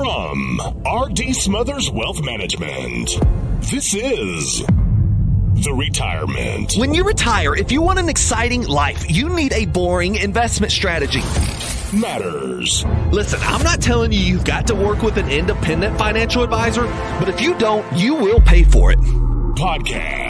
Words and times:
From 0.00 0.58
RD 0.90 1.36
Smothers 1.36 1.90
Wealth 1.90 2.24
Management, 2.24 3.10
this 3.70 3.94
is 3.94 4.64
The 5.62 5.74
Retirement. 5.76 6.72
When 6.78 6.94
you 6.94 7.04
retire, 7.04 7.54
if 7.54 7.70
you 7.70 7.82
want 7.82 7.98
an 7.98 8.08
exciting 8.08 8.66
life, 8.66 9.10
you 9.10 9.28
need 9.28 9.52
a 9.52 9.66
boring 9.66 10.14
investment 10.14 10.72
strategy. 10.72 11.20
Matters. 11.94 12.82
Listen, 13.12 13.40
I'm 13.42 13.62
not 13.62 13.82
telling 13.82 14.10
you 14.10 14.20
you've 14.20 14.46
got 14.46 14.68
to 14.68 14.74
work 14.74 15.02
with 15.02 15.18
an 15.18 15.28
independent 15.28 15.98
financial 15.98 16.42
advisor, 16.42 16.84
but 17.18 17.28
if 17.28 17.42
you 17.42 17.54
don't, 17.58 17.84
you 17.94 18.14
will 18.14 18.40
pay 18.40 18.64
for 18.64 18.92
it. 18.92 18.98
Podcast. 19.00 20.29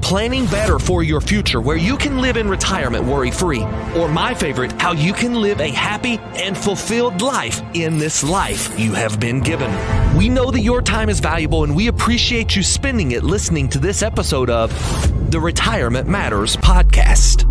planning 0.00 0.46
better 0.46 0.78
for 0.78 1.02
your 1.02 1.20
future 1.20 1.60
where 1.60 1.76
you 1.76 1.96
can 1.96 2.18
live 2.18 2.36
in 2.36 2.48
retirement 2.48 3.04
worry 3.04 3.30
free, 3.30 3.62
or 3.96 4.08
my 4.08 4.34
favorite, 4.34 4.72
how 4.80 4.92
you 4.92 5.12
can 5.12 5.34
live 5.34 5.60
a 5.60 5.70
happy 5.70 6.18
and 6.36 6.56
fulfilled 6.56 7.20
life 7.20 7.62
in 7.74 7.98
this 7.98 8.24
life 8.24 8.78
you 8.78 8.94
have 8.94 9.20
been 9.20 9.40
given. 9.40 9.70
We 10.16 10.28
know 10.28 10.50
that 10.50 10.60
your 10.60 10.82
time 10.82 11.08
is 11.08 11.20
valuable 11.20 11.64
and 11.64 11.74
we 11.76 11.88
appreciate 11.88 12.56
you 12.56 12.62
spending 12.62 13.12
it 13.12 13.22
listening 13.22 13.68
to 13.70 13.78
this 13.78 14.02
episode 14.02 14.50
of 14.50 14.70
the 15.30 15.40
Retirement 15.40 16.08
Matters 16.08 16.56
podcast. 16.56 17.44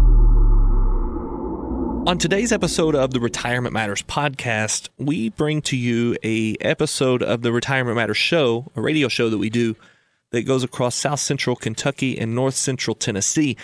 On 2.08 2.18
today's 2.18 2.54
episode 2.54 2.96
of 2.96 3.12
the 3.12 3.20
Retirement 3.20 3.74
Matters 3.74 4.02
podcast, 4.02 4.88
we 4.98 5.28
bring 5.28 5.62
to 5.64 5.76
you 5.76 6.16
a 6.24 6.56
episode 6.62 7.22
of 7.22 7.42
the 7.42 7.52
Retirement 7.52 7.98
Matters 7.98 8.16
show, 8.16 8.72
a 8.78 8.82
radio 8.82 9.10
show 9.10 9.30
that 9.30 9.38
we 9.38 9.50
do 9.50 9.76
that 10.32 10.44
goes 10.44 10.64
across 10.64 10.96
South 10.96 11.20
Central 11.20 11.56
Kentucky 11.56 12.18
and 12.18 12.36
North 12.36 12.56
Central 12.56 12.96
Tennessee. 12.96 13.58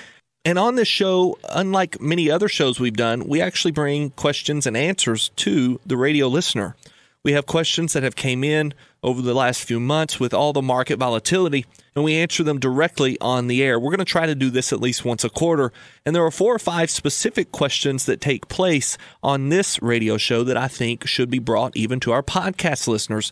And 0.45 0.59
on 0.59 0.75
this 0.75 0.87
show, 0.87 1.37
unlike 1.49 2.01
many 2.01 2.29
other 2.29 2.49
shows 2.49 2.79
we've 2.79 2.97
done, 2.97 3.27
we 3.27 3.41
actually 3.41 3.71
bring 3.71 4.09
questions 4.11 4.67
and 4.67 4.75
answers 4.75 5.29
to 5.37 5.79
the 5.85 5.97
radio 5.97 6.27
listener. 6.27 6.75
We 7.23 7.31
have 7.31 7.45
questions 7.45 7.93
that 7.93 8.03
have 8.03 8.17
came 8.17 8.43
in 8.43 8.73
over 9.01 9.21
the 9.21 9.33
last 9.33 9.63
few 9.63 9.79
months 9.79 10.19
with 10.19 10.33
all 10.33 10.51
the 10.51 10.61
market 10.61 10.99
volatility, 10.99 11.65
and 11.95 12.03
we 12.03 12.15
answer 12.15 12.43
them 12.43 12.59
directly 12.59 13.17
on 13.21 13.47
the 13.47 13.63
air. 13.63 13.79
We're 13.79 13.91
going 13.91 13.99
to 13.99 14.05
try 14.05 14.25
to 14.25 14.35
do 14.35 14.49
this 14.49 14.73
at 14.73 14.81
least 14.81 15.05
once 15.05 15.23
a 15.23 15.29
quarter, 15.29 15.71
and 16.05 16.13
there 16.13 16.25
are 16.25 16.31
four 16.31 16.53
or 16.53 16.59
five 16.59 16.89
specific 16.89 17.53
questions 17.53 18.05
that 18.07 18.19
take 18.19 18.49
place 18.49 18.97
on 19.21 19.47
this 19.47 19.81
radio 19.81 20.17
show 20.17 20.43
that 20.43 20.57
I 20.57 20.67
think 20.67 21.07
should 21.07 21.29
be 21.29 21.39
brought 21.39 21.77
even 21.77 22.01
to 22.01 22.11
our 22.11 22.23
podcast 22.23 22.89
listeners 22.89 23.31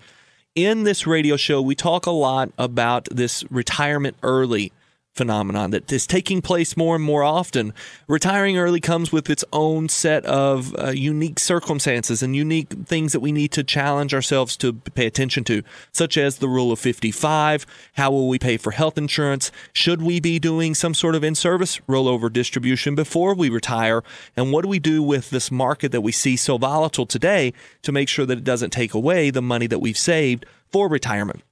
in 0.56 0.84
this 0.84 1.08
radio 1.08 1.38
show, 1.38 1.62
we 1.62 1.76
talk 1.76 2.06
a 2.06 2.12
lot 2.12 2.52
about 2.58 3.08
this 3.12 3.44
retirement 3.50 4.18
early 4.24 4.72
phenomenon 5.14 5.72
that 5.72 5.92
is 5.92 6.08
taking 6.08 6.42
place 6.42 6.78
more 6.78 6.96
and 6.96 7.04
more 7.04 7.24
often. 7.24 7.74
Retiring 8.08 8.58
early 8.58 8.80
comes 8.80 9.12
with 9.12 9.30
its 9.30 9.44
own 9.52 9.90
set 9.90 10.26
of 10.26 10.74
uh, 10.78 10.90
unique 10.90 11.40
circumstances 11.40 12.24
and 12.24 12.36
unique 12.36 12.72
things 12.86 13.12
that 13.12 13.20
we 13.20 13.32
need 13.32 13.52
to 13.52 13.64
challenge 13.64 14.14
ourselves 14.14 14.56
to 14.58 14.74
pay 14.74 15.06
attention 15.06 15.44
to, 15.44 15.64
such 15.92 16.18
as 16.18 16.38
the 16.38 16.48
rule 16.48 16.72
of 16.72 16.80
55. 16.80 17.66
How 17.94 18.12
will 18.12 18.30
we 18.30 18.40
pay 18.40 18.58
for 18.58 18.72
health 18.72 18.98
insurance? 18.98 19.52
Should 19.74 20.02
we 20.02 20.20
be 20.20 20.40
doing 20.40 20.74
some 20.74 20.94
sort 20.94 21.16
of 21.16 21.24
in 21.24 21.36
service 21.36 21.80
rollover 21.90 22.32
distribution 22.32 22.96
before 22.96 23.36
we 23.36 23.50
retire? 23.50 24.04
And 24.38 24.52
what 24.52 24.64
do 24.64 24.70
we 24.70 24.80
do 24.80 25.04
with 25.04 25.30
this 25.30 25.52
market 25.52 25.92
that 25.92 26.02
we 26.02 26.14
see 26.14 26.38
so 26.38 26.58
volatile 26.58 27.06
today 27.06 27.54
to 27.82 27.92
make 27.92 28.08
sure 28.08 28.26
that 28.26 28.38
it 28.38 28.44
doesn't 28.44 28.72
take 28.72 28.94
away 28.94 29.30
the 29.30 29.42
money 29.42 29.68
that 29.68 29.80
we've 29.80 29.98
saved 29.98 30.46
for 30.72 30.88
retirement? 30.88 31.44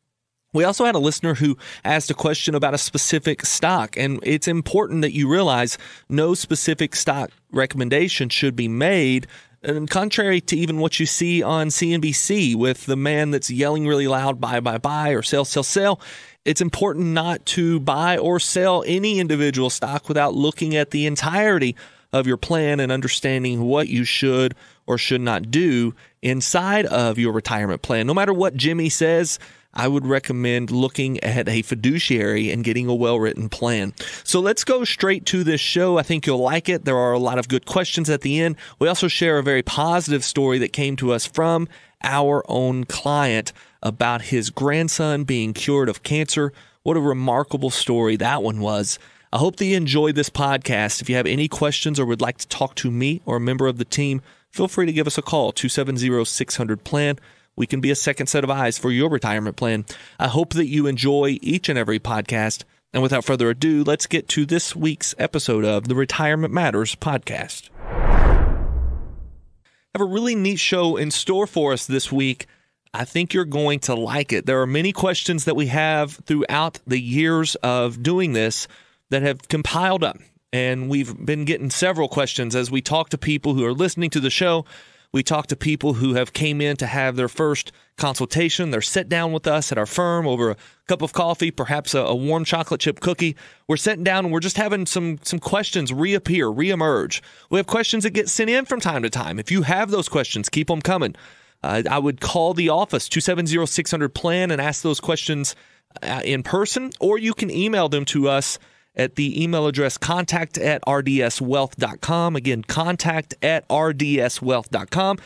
We 0.51 0.63
also 0.63 0.85
had 0.85 0.95
a 0.95 0.99
listener 0.99 1.35
who 1.35 1.57
asked 1.85 2.09
a 2.09 2.15
question 2.15 2.55
about 2.55 2.73
a 2.73 2.79
specific 2.79 3.45
stock, 3.45 3.95
and 3.97 4.19
it's 4.23 4.47
important 4.47 5.03
that 5.03 5.13
you 5.13 5.29
realize 5.29 5.77
no 6.09 6.33
specific 6.33 6.95
stock 6.95 7.29
recommendation 7.51 8.29
should 8.29 8.55
be 8.55 8.67
made. 8.67 9.27
And 9.61 9.87
contrary 9.87 10.41
to 10.41 10.57
even 10.57 10.79
what 10.79 10.99
you 10.99 11.05
see 11.05 11.43
on 11.43 11.67
CNBC 11.67 12.55
with 12.55 12.87
the 12.87 12.95
man 12.95 13.29
that's 13.29 13.51
yelling 13.51 13.85
really 13.85 14.07
loud, 14.07 14.41
buy, 14.41 14.59
buy, 14.59 14.79
buy, 14.79 15.09
or 15.09 15.21
sell, 15.21 15.45
sell, 15.45 15.61
sell, 15.61 16.01
it's 16.45 16.61
important 16.61 17.07
not 17.07 17.45
to 17.47 17.79
buy 17.79 18.17
or 18.17 18.39
sell 18.39 18.83
any 18.87 19.19
individual 19.19 19.69
stock 19.69 20.07
without 20.07 20.33
looking 20.33 20.75
at 20.75 20.89
the 20.89 21.05
entirety 21.05 21.75
of 22.11 22.25
your 22.25 22.37
plan 22.37 22.79
and 22.79 22.91
understanding 22.91 23.61
what 23.61 23.87
you 23.87 24.03
should 24.03 24.55
or 24.87 24.97
should 24.97 25.21
not 25.21 25.51
do 25.51 25.93
inside 26.23 26.87
of 26.87 27.19
your 27.19 27.33
retirement 27.33 27.83
plan. 27.83 28.07
No 28.07 28.15
matter 28.15 28.33
what 28.33 28.55
Jimmy 28.55 28.89
says, 28.89 29.37
I 29.73 29.87
would 29.87 30.05
recommend 30.05 30.71
looking 30.71 31.23
at 31.23 31.47
a 31.47 31.61
fiduciary 31.61 32.49
and 32.49 32.63
getting 32.63 32.87
a 32.87 32.95
well 32.95 33.19
written 33.19 33.49
plan. 33.49 33.93
So 34.23 34.39
let's 34.39 34.63
go 34.63 34.83
straight 34.83 35.25
to 35.27 35.43
this 35.43 35.61
show. 35.61 35.97
I 35.97 36.03
think 36.03 36.25
you'll 36.25 36.39
like 36.39 36.69
it. 36.69 36.85
There 36.85 36.97
are 36.97 37.13
a 37.13 37.19
lot 37.19 37.37
of 37.37 37.47
good 37.47 37.65
questions 37.65 38.09
at 38.09 38.21
the 38.21 38.39
end. 38.39 38.55
We 38.79 38.87
also 38.87 39.07
share 39.07 39.37
a 39.37 39.43
very 39.43 39.63
positive 39.63 40.23
story 40.23 40.57
that 40.59 40.73
came 40.73 40.95
to 40.97 41.13
us 41.13 41.25
from 41.25 41.67
our 42.03 42.43
own 42.47 42.85
client 42.85 43.53
about 43.83 44.23
his 44.23 44.49
grandson 44.49 45.23
being 45.23 45.53
cured 45.53 45.89
of 45.89 46.03
cancer. 46.03 46.51
What 46.83 46.97
a 46.97 47.01
remarkable 47.01 47.69
story 47.69 48.15
that 48.17 48.41
one 48.41 48.59
was. 48.59 48.97
I 49.31 49.37
hope 49.37 49.57
that 49.57 49.65
you 49.65 49.77
enjoyed 49.77 50.15
this 50.15 50.29
podcast. 50.29 51.01
If 51.01 51.09
you 51.09 51.15
have 51.15 51.27
any 51.27 51.47
questions 51.47 51.99
or 51.99 52.05
would 52.05 52.21
like 52.21 52.39
to 52.39 52.47
talk 52.47 52.73
to 52.75 52.89
me 52.89 53.21
or 53.25 53.35
a 53.35 53.41
member 53.41 53.67
of 53.67 53.77
the 53.77 53.85
team, 53.85 54.21
feel 54.49 54.67
free 54.67 54.87
to 54.87 54.93
give 54.93 55.05
us 55.05 55.19
a 55.19 55.21
call 55.21 55.51
270 55.51 56.25
600 56.25 56.83
plan 56.83 57.19
we 57.59 57.67
can 57.67 57.81
be 57.81 57.91
a 57.91 57.95
second 57.95 58.27
set 58.27 58.45
of 58.45 58.49
eyes 58.49 58.79
for 58.79 58.89
your 58.89 59.09
retirement 59.09 59.57
plan. 59.57 59.85
I 60.17 60.29
hope 60.29 60.53
that 60.53 60.67
you 60.67 60.87
enjoy 60.87 61.37
each 61.41 61.67
and 61.67 61.77
every 61.77 61.99
podcast. 61.99 62.63
And 62.93 63.03
without 63.03 63.25
further 63.25 63.49
ado, 63.49 63.83
let's 63.83 64.07
get 64.07 64.29
to 64.29 64.45
this 64.45 64.75
week's 64.75 65.13
episode 65.19 65.65
of 65.65 65.89
the 65.89 65.93
Retirement 65.93 66.53
Matters 66.53 66.95
podcast. 66.95 67.69
I 67.83 69.91
have 69.93 70.01
a 70.01 70.05
really 70.05 70.35
neat 70.35 70.59
show 70.59 70.95
in 70.95 71.11
store 71.11 71.45
for 71.45 71.73
us 71.73 71.85
this 71.85 72.09
week. 72.09 72.47
I 72.93 73.03
think 73.03 73.33
you're 73.33 73.43
going 73.43 73.79
to 73.81 73.93
like 73.93 74.31
it. 74.31 74.45
There 74.45 74.61
are 74.61 74.65
many 74.65 74.93
questions 74.93 75.43
that 75.43 75.57
we 75.57 75.67
have 75.67 76.13
throughout 76.13 76.79
the 76.87 76.99
years 76.99 77.55
of 77.55 78.01
doing 78.01 78.31
this 78.31 78.69
that 79.09 79.21
have 79.21 79.49
compiled 79.49 80.05
up. 80.05 80.17
And 80.53 80.89
we've 80.89 81.13
been 81.25 81.43
getting 81.43 81.69
several 81.69 82.07
questions 82.07 82.55
as 82.55 82.71
we 82.71 82.81
talk 82.81 83.09
to 83.09 83.17
people 83.17 83.53
who 83.53 83.65
are 83.65 83.73
listening 83.73 84.11
to 84.11 84.21
the 84.21 84.29
show 84.29 84.63
we 85.11 85.23
talk 85.23 85.47
to 85.47 85.55
people 85.55 85.95
who 85.95 86.13
have 86.13 86.33
came 86.33 86.61
in 86.61 86.77
to 86.77 86.85
have 86.85 87.15
their 87.15 87.27
first 87.27 87.71
consultation. 87.97 88.71
They're 88.71 88.81
sit 88.81 89.09
down 89.09 89.31
with 89.31 89.47
us 89.47 89.71
at 89.71 89.77
our 89.77 89.85
firm 89.85 90.27
over 90.27 90.51
a 90.51 90.57
cup 90.87 91.01
of 91.01 91.13
coffee, 91.13 91.51
perhaps 91.51 91.93
a, 91.93 91.99
a, 91.99 92.15
warm 92.15 92.45
chocolate 92.45 92.81
chip 92.81 92.99
cookie. 92.99 93.35
We're 93.67 93.77
sitting 93.77 94.03
down 94.03 94.25
and 94.25 94.33
we're 94.33 94.39
just 94.39 94.57
having 94.57 94.85
some 94.85 95.19
some 95.23 95.39
questions 95.39 95.91
reappear, 95.91 96.47
reemerge. 96.47 97.21
We 97.49 97.57
have 97.57 97.67
questions 97.67 98.03
that 98.03 98.11
get 98.11 98.29
sent 98.29 98.49
in 98.49 98.65
from 98.65 98.79
time 98.79 99.03
to 99.03 99.09
time. 99.09 99.39
If 99.39 99.51
you 99.51 99.63
have 99.63 99.89
those 99.91 100.09
questions, 100.09 100.49
keep 100.49 100.67
them 100.67 100.81
coming. 100.81 101.15
Uh, 101.61 101.83
I 101.89 101.99
would 101.99 102.21
call 102.21 102.53
the 102.53 102.69
office 102.69 103.09
270 103.09 103.65
600 103.65 104.09
plan 104.09 104.51
and 104.51 104.61
ask 104.61 104.81
those 104.81 104.99
questions 104.99 105.55
uh, 106.03 106.21
in 106.23 106.43
person, 106.43 106.91
or 106.99 107.17
you 107.17 107.33
can 107.33 107.49
email 107.49 107.89
them 107.89 108.05
to 108.05 108.29
us 108.29 108.59
at 108.99 109.15
the 109.15 109.41
email 109.41 109.65
address 109.65 109.97
contact 109.97 110.57
at 110.57 110.81
rdswealth.com. 110.83 112.35
Again, 112.35 112.63
contact 112.63 113.33
at 113.41 113.67
rdswealth.com. 113.69 115.17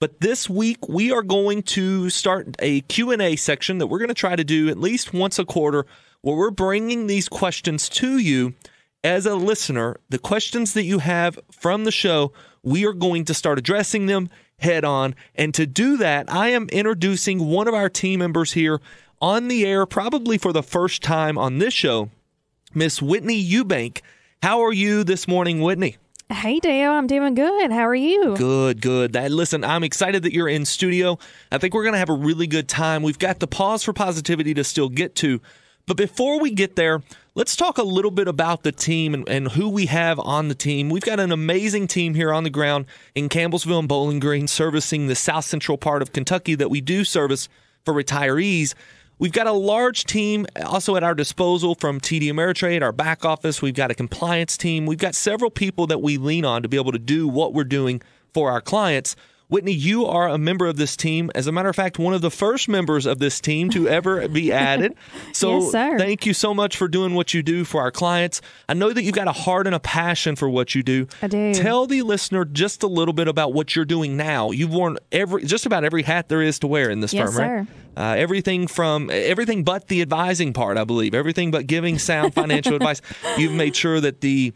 But 0.00 0.20
this 0.20 0.50
week 0.50 0.88
we 0.88 1.12
are 1.12 1.22
going 1.22 1.62
to 1.62 2.10
start 2.10 2.56
a 2.58 2.80
Q&A 2.82 3.36
section 3.36 3.78
that 3.78 3.86
we're 3.86 3.98
going 3.98 4.08
to 4.08 4.14
try 4.14 4.34
to 4.34 4.44
do 4.44 4.68
at 4.68 4.78
least 4.78 5.14
once 5.14 5.38
a 5.38 5.44
quarter 5.44 5.86
where 6.22 6.36
we're 6.36 6.50
bringing 6.50 7.06
these 7.06 7.28
questions 7.28 7.88
to 7.90 8.18
you 8.18 8.54
as 9.04 9.26
a 9.26 9.36
listener. 9.36 9.98
The 10.08 10.18
questions 10.18 10.74
that 10.74 10.84
you 10.84 10.98
have 10.98 11.38
from 11.52 11.84
the 11.84 11.92
show, 11.92 12.32
we 12.62 12.84
are 12.86 12.92
going 12.92 13.26
to 13.26 13.34
start 13.34 13.58
addressing 13.58 14.06
them 14.06 14.28
head 14.58 14.84
on. 14.84 15.14
And 15.34 15.54
to 15.54 15.66
do 15.66 15.96
that, 15.98 16.32
I 16.32 16.48
am 16.48 16.68
introducing 16.70 17.46
one 17.46 17.68
of 17.68 17.74
our 17.74 17.88
team 17.88 18.20
members 18.20 18.52
here 18.52 18.80
on 19.20 19.48
the 19.48 19.66
air, 19.66 19.86
probably 19.86 20.38
for 20.38 20.52
the 20.52 20.62
first 20.62 21.02
time 21.02 21.38
on 21.38 21.58
this 21.58 21.74
show. 21.74 22.10
Miss 22.72 23.02
Whitney 23.02 23.44
Eubank. 23.44 24.00
How 24.42 24.60
are 24.60 24.72
you 24.72 25.02
this 25.02 25.26
morning, 25.26 25.60
Whitney? 25.60 25.96
Hey 26.30 26.60
Dale, 26.60 26.92
I'm 26.92 27.08
doing 27.08 27.34
good. 27.34 27.72
How 27.72 27.88
are 27.88 27.94
you? 27.94 28.36
Good, 28.36 28.80
good. 28.80 29.14
That, 29.14 29.32
listen, 29.32 29.64
I'm 29.64 29.82
excited 29.82 30.22
that 30.22 30.32
you're 30.32 30.48
in 30.48 30.64
studio. 30.64 31.18
I 31.50 31.58
think 31.58 31.74
we're 31.74 31.82
going 31.82 31.94
to 31.94 31.98
have 31.98 32.08
a 32.08 32.14
really 32.14 32.46
good 32.46 32.68
time. 32.68 33.02
We've 33.02 33.18
got 33.18 33.40
the 33.40 33.48
pause 33.48 33.82
for 33.82 33.92
positivity 33.92 34.54
to 34.54 34.62
still 34.62 34.88
get 34.88 35.16
to. 35.16 35.40
But 35.88 35.96
before 35.96 36.40
we 36.40 36.52
get 36.52 36.76
there, 36.76 37.02
let's 37.34 37.56
talk 37.56 37.78
a 37.78 37.82
little 37.82 38.12
bit 38.12 38.28
about 38.28 38.62
the 38.62 38.70
team 38.70 39.14
and, 39.14 39.28
and, 39.28 39.48
who 39.48 39.68
we 39.68 39.86
have 39.86 40.20
on 40.20 40.46
the 40.46 40.54
team. 40.54 40.88
We've 40.88 41.02
got 41.02 41.18
an 41.18 41.32
amazing 41.32 41.88
team 41.88 42.14
here 42.14 42.32
on 42.32 42.44
the 42.44 42.50
ground 42.50 42.86
in 43.16 43.28
Campbellsville 43.28 43.80
and 43.80 43.88
Bowling 43.88 44.20
Green 44.20 44.46
servicing 44.46 45.08
the 45.08 45.16
south 45.16 45.46
central 45.46 45.76
part 45.76 46.02
of 46.02 46.12
Kentucky 46.12 46.54
that 46.54 46.70
we 46.70 46.80
do 46.80 47.02
service 47.02 47.48
for 47.84 47.92
retirees. 47.92 48.74
We've 49.20 49.32
got 49.32 49.46
a 49.46 49.52
large 49.52 50.04
team 50.04 50.46
also 50.64 50.96
at 50.96 51.02
our 51.02 51.14
disposal 51.14 51.74
from 51.74 52.00
TD 52.00 52.32
Ameritrade, 52.32 52.80
our 52.80 52.90
back 52.90 53.22
office. 53.22 53.60
We've 53.60 53.74
got 53.74 53.90
a 53.90 53.94
compliance 53.94 54.56
team. 54.56 54.86
We've 54.86 54.96
got 54.96 55.14
several 55.14 55.50
people 55.50 55.86
that 55.88 56.00
we 56.00 56.16
lean 56.16 56.46
on 56.46 56.62
to 56.62 56.70
be 56.70 56.78
able 56.78 56.92
to 56.92 56.98
do 56.98 57.28
what 57.28 57.52
we're 57.52 57.64
doing 57.64 58.00
for 58.32 58.50
our 58.50 58.62
clients. 58.62 59.16
Whitney, 59.50 59.72
you 59.72 60.06
are 60.06 60.28
a 60.28 60.38
member 60.38 60.66
of 60.66 60.76
this 60.76 60.96
team. 60.96 61.30
As 61.34 61.46
a 61.46 61.52
matter 61.52 61.68
of 61.68 61.76
fact, 61.76 61.98
one 61.98 62.14
of 62.14 62.22
the 62.22 62.30
first 62.30 62.68
members 62.68 63.04
of 63.04 63.18
this 63.18 63.40
team 63.40 63.68
to 63.70 63.88
ever 63.88 64.26
be 64.28 64.52
added. 64.70 64.94
So 65.32 65.58
Yes, 65.60 65.72
sir. 65.72 65.98
thank 65.98 66.24
you 66.24 66.32
so 66.32 66.54
much 66.54 66.76
for 66.76 66.88
doing 66.88 67.14
what 67.14 67.34
you 67.34 67.42
do 67.42 67.64
for 67.64 67.80
our 67.82 67.90
clients. 67.90 68.40
I 68.68 68.74
know 68.74 68.92
that 68.92 69.02
you've 69.02 69.14
got 69.14 69.28
a 69.28 69.32
heart 69.32 69.66
and 69.66 69.74
a 69.74 69.80
passion 69.80 70.36
for 70.36 70.48
what 70.48 70.74
you 70.74 70.82
do. 70.82 71.06
I 71.20 71.26
do. 71.26 71.52
Tell 71.52 71.86
the 71.86 72.02
listener 72.02 72.44
just 72.44 72.82
a 72.82 72.86
little 72.86 73.12
bit 73.12 73.28
about 73.28 73.52
what 73.52 73.74
you're 73.76 73.84
doing 73.84 74.16
now. 74.16 74.52
You've 74.52 74.72
worn 74.72 74.98
every 75.12 75.44
just 75.44 75.66
about 75.66 75.84
every 75.84 76.04
hat 76.04 76.28
there 76.28 76.40
is 76.42 76.60
to 76.60 76.66
wear 76.66 76.88
in 76.88 77.00
this 77.00 77.12
Yes, 77.12 77.34
firm, 77.34 77.38
right? 77.38 77.66
sir. 77.66 77.72
Uh, 77.96 78.14
everything 78.16 78.68
from 78.68 79.10
everything 79.12 79.64
but 79.64 79.88
the 79.88 80.00
advising 80.00 80.52
part, 80.52 80.78
I 80.78 80.84
believe. 80.84 81.12
Everything 81.12 81.50
but 81.50 81.66
giving 81.66 81.98
sound 81.98 82.34
financial 82.34 82.74
advice. 82.76 83.02
You've 83.36 83.52
made 83.52 83.74
sure 83.74 84.00
that 84.00 84.20
the 84.20 84.52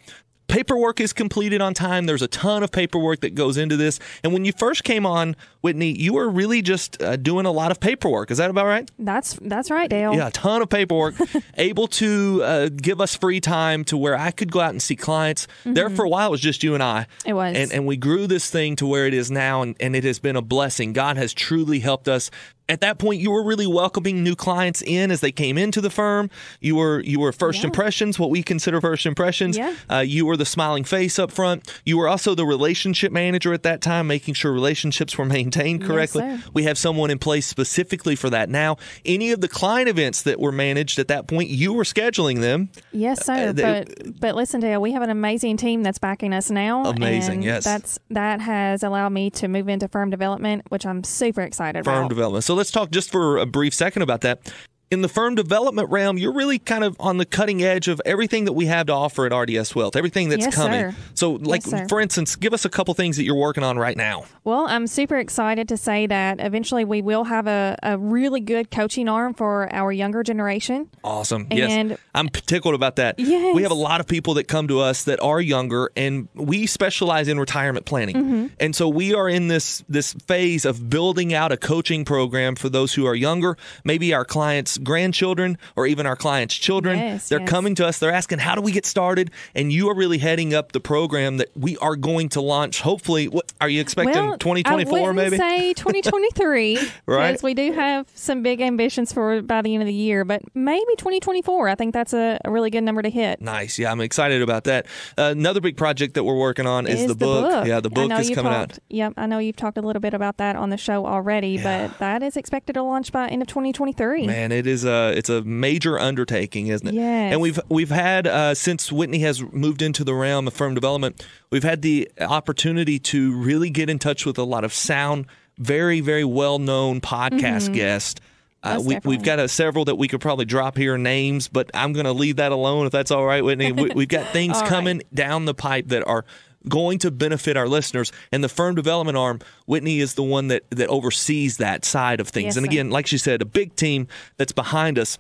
paperwork 0.47 1.01
is 1.01 1.13
completed 1.13 1.61
on 1.61 1.75
time. 1.75 2.07
There's 2.07 2.23
a 2.23 2.29
ton 2.29 2.63
of 2.63 2.71
paperwork 2.71 3.21
that 3.21 3.35
goes 3.35 3.57
into 3.57 3.77
this. 3.77 3.99
And 4.23 4.33
when 4.33 4.45
you 4.45 4.53
first 4.53 4.85
came 4.85 5.07
on, 5.07 5.37
Whitney, 5.61 5.99
you 5.99 6.15
were 6.15 6.29
really 6.29 6.63
just 6.63 7.03
uh, 7.03 7.17
doing 7.17 7.47
a 7.47 7.51
lot 7.51 7.71
of 7.71 7.81
paperwork. 7.81 8.31
Is 8.31 8.39
that 8.39 8.51
about 8.51 8.67
right? 8.67 8.91
That's 8.99 9.35
that's 9.41 9.71
right, 9.71 9.89
Dale. 9.89 10.15
Yeah, 10.15 10.29
a 10.29 10.31
ton 10.31 10.63
of 10.63 10.69
paperwork. 10.69 11.15
able 11.57 11.89
to 11.89 12.43
uh, 12.43 12.69
give 12.69 13.01
us 13.01 13.15
free 13.17 13.41
time 13.41 13.85
to 13.85 13.97
where 13.97 14.17
I 14.17 14.31
could 14.31 14.53
go 14.53 14.61
out 14.61 14.71
and 14.71 14.83
see 14.83 14.97
clients. 14.97 15.47
There 15.65 15.89
for 15.91 16.05
a 16.05 16.09
while, 16.09 16.29
it 16.29 16.31
was 16.33 16.41
just 16.41 16.63
you 16.63 16.75
and 16.75 16.83
I. 16.83 17.07
It 17.25 17.33
was. 17.33 17.57
And, 17.57 17.73
and 17.73 17.87
we 17.87 17.97
grew 17.97 18.27
this 18.27 18.51
thing 18.51 18.77
to 18.77 18.87
where 18.87 19.07
it 19.07 19.15
is 19.15 19.31
now, 19.31 19.63
and, 19.63 19.77
and 19.81 19.97
it 19.97 20.05
has 20.05 20.19
been 20.19 20.37
a 20.37 20.43
blessing. 20.43 20.93
God 20.93 21.17
has 21.17 21.33
truly 21.33 21.81
helped 21.81 22.09
us. 22.09 22.31
At 22.67 22.81
that 22.81 22.99
point, 22.99 23.21
you 23.21 23.31
were 23.31 23.45
really 23.45 23.67
welcoming 23.67 24.23
new 24.25 24.35
clients 24.35 24.81
in 24.81 25.11
as 25.11 25.21
they 25.21 25.33
came 25.33 25.59
into 25.59 25.83
the 25.83 25.91
firm. 25.91 26.31
You 26.63 26.77
were 26.77 27.01
you 27.01 27.21
were 27.21 27.31
first 27.31 27.61
Yeah. 27.61 27.67
impressions, 27.67 28.19
what 28.19 28.31
we 28.31 28.43
consider 28.43 28.81
first 28.81 29.05
impressions. 29.05 29.59
Yeah. 29.59 29.75
Uh, 29.91 29.99
you 29.99 30.25
were 30.25 30.37
the 30.39 30.47
smiling 30.47 30.83
face 30.85 31.19
up 31.19 31.31
front. 31.31 31.71
You 31.85 31.99
were 31.99 32.09
also 32.09 32.35
the 32.35 32.47
relationship 32.47 33.13
manager 33.13 33.53
at 33.53 33.65
that 33.65 33.83
time, 33.83 34.07
making 34.07 34.33
sure 34.35 34.51
relationships 34.51 35.19
were 35.19 35.27
maintained 35.27 35.85
correctly. 35.85 36.23
sir. 36.23 36.43
We 36.55 36.63
have 36.63 36.79
someone 36.79 37.11
in 37.11 37.19
place 37.19 37.47
specifically 37.47 38.17
for 38.17 38.31
that 38.31 38.49
now. 38.49 38.79
Any 39.05 39.31
of 39.33 39.43
the 39.43 39.49
client 39.49 39.89
events 39.91 40.23
that 40.23 40.41
were 40.41 40.53
managed 40.53 40.99
at 40.99 41.09
that 41.09 41.27
point, 41.29 41.51
you 41.51 41.75
were 41.75 41.85
scheduling 41.85 42.41
them. 42.41 42.71
Yes, 42.93 43.29
Uh, 43.29 43.37
sir. 43.49 43.53
they- 43.53 43.63
but 43.63 44.21
but 44.21 44.37
listen, 44.37 44.61
Dale, 44.61 44.81
we 44.81 44.93
have 44.93 45.03
an 45.03 45.11
amazing 45.11 45.59
team 45.59 45.83
that's 45.83 45.99
backing 45.99 46.33
us 46.33 46.51
now. 46.51 46.85
Amazing, 46.85 47.43
yes. 47.43 47.63
That's 47.65 47.99
that 48.09 48.41
has 48.41 48.83
allowed 48.83 49.11
me 49.13 49.29
to 49.33 49.49
move 49.49 49.69
into 49.69 49.87
firm 49.89 50.09
development, 50.09 50.63
which 50.71 50.87
I'm 50.87 51.05
super 51.05 51.43
excited 51.43 51.85
firm 51.85 51.99
about. 51.99 52.09
development. 52.09 52.45
So 52.45 52.54
let's 52.55 52.71
talk 52.71 52.91
just 52.91 53.11
for 53.11 53.39
a 53.39 53.47
brief 53.47 53.75
second 53.75 54.03
about 54.03 54.23
that. 54.23 54.53
In 54.95 55.03
the 55.03 55.09
firm 55.09 55.35
development 55.35 55.91
realm, 55.91 56.19
you're 56.19 56.33
really 56.33 56.61
kind 56.61 56.85
of 56.85 56.95
on 57.01 57.19
the 57.19 57.25
cutting 57.27 57.65
edge 57.65 57.89
of 57.89 58.01
everything 58.07 58.45
that 58.45 58.53
we 58.53 58.67
have 58.67 58.87
to 58.87 58.93
offer 58.93 59.27
at 59.27 59.37
RDS 59.37 59.75
Wealth, 59.75 59.97
everything 59.97 60.29
that's 60.29 60.45
Yes, 60.45 60.55
coming. 60.55 60.93
sir. 60.93 60.97
So, 61.15 61.33
like, 61.33 61.63
sir. 61.63 61.89
for 61.89 62.01
instance, 62.01 62.37
give 62.37 62.55
us 62.55 62.65
a 62.65 62.69
couple 62.69 62.95
things 62.95 63.17
that 63.17 63.25
you're 63.25 63.35
working 63.35 63.65
on 63.65 63.77
right 63.77 63.97
now. 63.97 64.27
Well, 64.45 64.67
I'm 64.69 64.87
super 64.87 65.17
excited 65.17 65.67
to 65.71 65.77
say 65.77 66.07
that 66.07 66.39
eventually 66.39 66.85
we 66.85 67.03
will 67.03 67.25
have 67.25 67.49
a, 67.49 67.77
a 67.83 67.99
really 67.99 68.39
good 68.39 68.71
coaching 68.71 69.09
arm 69.09 69.35
for 69.35 69.69
our 69.75 69.91
younger 69.91 70.23
generation. 70.23 70.89
Awesome. 71.03 71.49
yes. 71.51 71.99
I'm 72.15 72.29
tickled 72.29 72.77
about 72.77 72.95
that. 72.97 73.19
Yes. 73.19 73.57
We 73.57 73.63
have 73.63 73.73
a 73.73 73.75
lot 73.75 74.01
of 74.01 74.07
people 74.07 74.35
that 74.35 74.47
come 74.47 74.69
to 74.69 74.79
us 74.79 75.05
that 75.05 75.19
are 75.21 75.41
younger 75.41 75.91
and 75.97 76.29
we 76.35 76.67
specialize 76.67 77.27
in 77.27 77.41
retirement 77.41 77.85
planning. 77.85 78.15
Mm-hmm. 78.15 78.47
And 78.61 78.77
so 78.77 78.89
we 78.89 79.13
are 79.13 79.29
in 79.29 79.49
this 79.49 79.83
this 79.89 80.13
phase 80.29 80.65
of 80.65 80.89
building 80.89 81.35
out 81.35 81.51
a 81.51 81.57
coaching 81.57 82.05
program 82.05 82.55
for 82.55 82.69
those 82.69 82.95
who 82.95 83.07
are 83.07 83.15
younger, 83.17 83.57
maybe 83.83 84.15
our 84.15 84.25
clients' 84.25 84.79
grandchildren 84.85 85.59
or 85.77 85.87
even 85.87 86.07
our 86.07 86.17
clients' 86.17 86.55
children. 86.55 86.99
Yes, 86.99 87.29
they're 87.29 87.41
yes. 87.41 87.49
coming 87.49 87.75
to 87.77 87.87
us, 87.87 87.99
they're 87.99 88.13
asking 88.13 88.39
how 88.39 88.55
do 88.55 88.61
we 88.61 88.73
get 88.73 88.87
started? 88.87 89.31
And 89.55 89.73
you 89.73 89.89
are 89.89 89.95
really 89.95 90.19
heading 90.19 90.55
up 90.55 90.73
the 90.73 90.81
program 90.81 91.39
that 91.39 91.51
we 91.57 91.77
are 91.79 91.97
going 91.97 92.29
to 92.31 92.41
launch 92.41 92.81
hopefully 92.81 93.29
what 93.29 93.53
are 93.61 93.69
you 93.69 93.81
expecting 93.81 94.15
well, 94.15 94.39
2024 94.39 95.11
I 95.11 95.13
maybe? 95.13 95.37
say 95.37 95.73
2023 95.75 96.79
Right. 97.07 97.29
because 97.29 97.43
we 97.43 97.55
do 97.55 97.73
have 97.73 98.07
some 98.15 98.43
big 98.43 98.61
ambitions 98.61 99.13
for 99.13 99.43
by 99.43 99.63
the 99.63 99.75
end 99.75 99.83
of 99.83 99.87
the 99.87 99.95
year, 99.95 100.25
but 100.25 100.43
maybe 100.55 100.85
2024. 100.97 101.69
I 101.69 101.75
think 101.75 101.93
that's 101.93 102.13
a, 102.13 102.39
a 102.45 102.51
really 102.51 102.71
good 102.71 102.83
number 102.83 103.03
to 103.03 103.11
hit. 103.11 103.41
Nice. 103.41 103.79
Yeah, 103.79 103.91
I'm 103.91 104.01
excited 104.01 104.43
about 104.43 104.65
that. 104.65 104.87
Uh, 105.17 105.33
another 105.37 105.61
big 105.61 105.77
project 105.77 106.15
that 106.15 106.25
we're 106.25 106.39
working 106.39 106.67
on 106.67 106.87
is, 106.87 107.03
is 107.03 107.07
the, 107.09 107.15
book. 107.15 107.67
Yeah, 107.67 107.81
the 107.81 107.91
book 107.91 108.11
is 108.13 108.31
coming 108.31 108.53
talked, 108.53 108.73
out. 108.73 108.79
Yep, 108.89 109.15
I 109.17 109.27
know 109.27 109.39
you've 109.39 109.57
talked 109.57 109.79
a 109.79 109.83
little 109.83 110.01
bit 110.01 110.15
about 110.15 110.39
that 110.39 110.57
on 110.57 110.71
the 110.71 110.77
show 110.77 111.07
already, 111.07 111.63
but 111.63 111.99
that 111.99 112.23
is 112.23 112.37
expected 112.37 112.75
to 112.75 112.83
launch 112.83 113.13
by 113.13 113.29
end 113.29 113.43
of 113.43 113.49
2023. 113.49 114.27
Man, 114.27 114.53
it 114.53 114.64
is 114.67 114.85
a 114.85 115.13
it's 115.17 115.29
a 115.29 115.43
major 115.43 115.99
undertaking, 115.99 116.69
isn't 116.69 116.87
it? 116.87 116.95
Yes. 116.95 117.33
And 117.33 117.41
we've 117.41 117.59
we've 117.69 117.91
had 117.91 118.27
uh, 118.27 118.55
since 118.55 118.91
Whitney 118.93 119.21
has 119.21 119.43
moved 119.43 119.83
into 119.83 120.05
the 120.05 120.15
realm 120.15 120.47
of 120.47 120.55
firm 120.55 120.75
development, 120.75 121.25
we've 121.51 121.63
had 121.65 121.83
the 121.83 122.11
opportunity 122.21 122.99
to 122.99 123.35
really 123.37 123.71
get 123.71 123.89
in 123.91 123.99
touch 123.99 124.25
with 124.27 124.39
a 124.39 124.45
lot 124.45 124.65
of 124.65 124.73
sound, 124.73 125.27
very 125.59 126.01
very 126.01 126.25
well 126.25 126.59
known 126.59 127.01
podcast 127.01 127.73
guests. 127.73 128.21
Uh, 128.63 128.81
we, 128.83 128.95
we've 129.05 129.19
Mm-hmm. 129.19 129.23
got 129.25 129.39
a, 129.41 129.47
several 129.47 129.85
that 129.85 129.97
we 129.97 130.09
could 130.09 130.23
probably 130.23 130.47
drop 130.47 130.79
here 130.79 130.97
names, 130.97 131.49
but 131.49 131.71
I'm 131.75 131.93
going 131.93 132.07
to 132.07 132.13
leave 132.15 132.37
that 132.37 132.51
alone 132.51 132.87
if 132.87 132.93
that's 132.93 133.11
all 133.11 133.27
right, 133.27 133.45
Whitney. 133.45 133.73
We, 133.73 133.91
we've 133.95 134.09
got 134.09 134.27
things 134.33 134.55
All 134.57 134.63
right. 134.63 134.71
coming 134.71 135.03
down 135.13 135.45
the 135.45 135.53
pipe 135.53 135.89
that 135.89 136.03
are 136.07 136.25
going 136.69 136.99
to 137.01 137.11
benefit 137.11 137.57
our 137.57 137.69
listeners. 137.69 138.13
And 138.33 138.43
the 138.43 138.49
firm 138.49 138.75
development 138.75 139.17
arm, 139.17 139.41
Whitney 139.67 140.01
is 140.01 140.15
the 140.15 140.23
one 140.23 140.49
that, 140.49 140.65
that 140.71 140.89
oversees 140.89 141.59
that 141.59 141.85
side 141.85 142.21
of 142.21 142.29
things. 142.29 142.47
Yes, 142.47 142.57
and 142.57 142.65
sir. 142.65 142.71
again, 142.71 142.91
like 142.91 143.07
she 143.07 143.19
said, 143.19 143.43
a 143.43 143.47
big 143.47 143.77
team 143.77 144.09
that's 144.37 144.53
behind 144.53 144.99
us. 144.99 145.19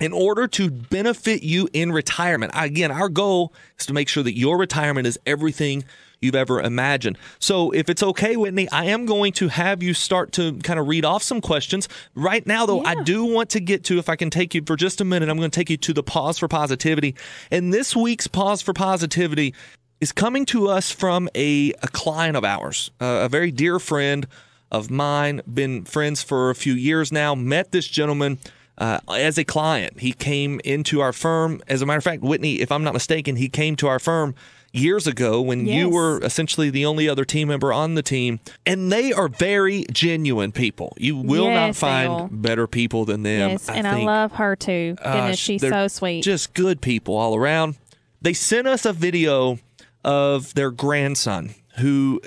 In 0.00 0.14
order 0.14 0.46
to 0.48 0.70
benefit 0.70 1.42
you 1.42 1.68
in 1.74 1.92
retirement, 1.92 2.52
again, 2.54 2.90
our 2.90 3.10
goal 3.10 3.52
is 3.78 3.84
to 3.86 3.92
make 3.92 4.08
sure 4.08 4.22
that 4.22 4.34
your 4.34 4.56
retirement 4.56 5.06
is 5.06 5.18
everything 5.26 5.84
you've 6.20 6.34
ever 6.34 6.60
imagined. 6.60 7.18
So, 7.38 7.70
if 7.72 7.88
it's 7.88 8.02
okay, 8.02 8.36
Whitney, 8.36 8.68
I 8.70 8.86
am 8.86 9.06
going 9.06 9.32
to 9.34 9.48
have 9.48 9.82
you 9.82 9.94
start 9.94 10.32
to 10.32 10.54
kind 10.58 10.78
of 10.78 10.88
read 10.88 11.04
off 11.04 11.22
some 11.22 11.40
questions. 11.40 11.88
Right 12.14 12.46
now, 12.46 12.66
though, 12.66 12.82
I 12.82 13.02
do 13.02 13.24
want 13.24 13.50
to 13.50 13.60
get 13.60 13.84
to, 13.84 13.98
if 13.98 14.08
I 14.08 14.16
can 14.16 14.30
take 14.30 14.54
you 14.54 14.62
for 14.64 14.76
just 14.76 15.00
a 15.00 15.04
minute, 15.04 15.28
I'm 15.28 15.36
going 15.36 15.50
to 15.50 15.54
take 15.54 15.70
you 15.70 15.76
to 15.78 15.92
the 15.92 16.02
pause 16.02 16.38
for 16.38 16.48
positivity. 16.48 17.14
And 17.50 17.72
this 17.72 17.96
week's 17.96 18.26
pause 18.26 18.62
for 18.62 18.72
positivity 18.72 19.54
is 20.00 20.12
coming 20.12 20.44
to 20.46 20.68
us 20.68 20.90
from 20.90 21.28
a, 21.34 21.72
a 21.82 21.88
client 21.88 22.36
of 22.36 22.44
ours, 22.44 22.90
uh, 23.00 23.20
a 23.24 23.28
very 23.28 23.50
dear 23.50 23.78
friend 23.78 24.26
of 24.70 24.90
mine, 24.90 25.42
been 25.52 25.84
friends 25.84 26.22
for 26.22 26.50
a 26.50 26.54
few 26.54 26.72
years 26.72 27.12
now, 27.12 27.34
met 27.34 27.72
this 27.72 27.86
gentleman. 27.86 28.38
Uh, 28.78 28.98
as 29.10 29.36
a 29.36 29.44
client, 29.44 30.00
he 30.00 30.10
came 30.12 30.58
into 30.64 31.00
our 31.02 31.12
firm. 31.12 31.60
As 31.68 31.82
a 31.82 31.86
matter 31.86 31.98
of 31.98 32.04
fact, 32.04 32.22
Whitney, 32.22 32.60
if 32.60 32.72
I'm 32.72 32.82
not 32.82 32.94
mistaken, 32.94 33.36
he 33.36 33.50
came 33.50 33.76
to 33.76 33.88
our 33.88 33.98
firm 33.98 34.34
years 34.72 35.06
ago 35.06 35.42
when 35.42 35.66
you 35.66 35.90
were 35.90 36.18
essentially 36.22 36.70
the 36.70 36.86
only 36.86 37.06
other 37.06 37.26
team 37.26 37.48
member 37.48 37.74
on 37.74 37.94
the 37.94 38.02
team. 38.02 38.40
And 38.64 38.90
they 38.90 39.12
are 39.12 39.28
very 39.28 39.84
genuine 39.92 40.50
people. 40.50 40.94
You 40.96 41.16
will 41.16 41.50
not 41.50 41.76
find 41.76 42.40
better 42.40 42.66
people 42.66 43.04
than 43.04 43.22
them. 43.22 43.50
yes, 43.50 43.68
and 43.68 43.86
I 43.86 44.02
love 44.02 44.32
her 44.32 44.56
too. 44.56 44.96
Uh, 45.02 45.32
she's 45.32 45.60
so 45.60 45.86
sweet. 45.88 46.22
Just 46.22 46.54
good 46.54 46.80
people 46.80 47.16
all 47.16 47.36
around. 47.36 47.76
They 48.22 48.32
sent 48.32 48.66
us 48.66 48.86
a 48.86 48.94
video 48.94 49.58
of 50.04 50.54
their 50.54 50.70
grandson, 50.70 51.54
who 51.78 52.20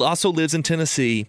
also 0.00 0.30
lives 0.30 0.54
in 0.54 0.62
Tennessee. 0.62 1.26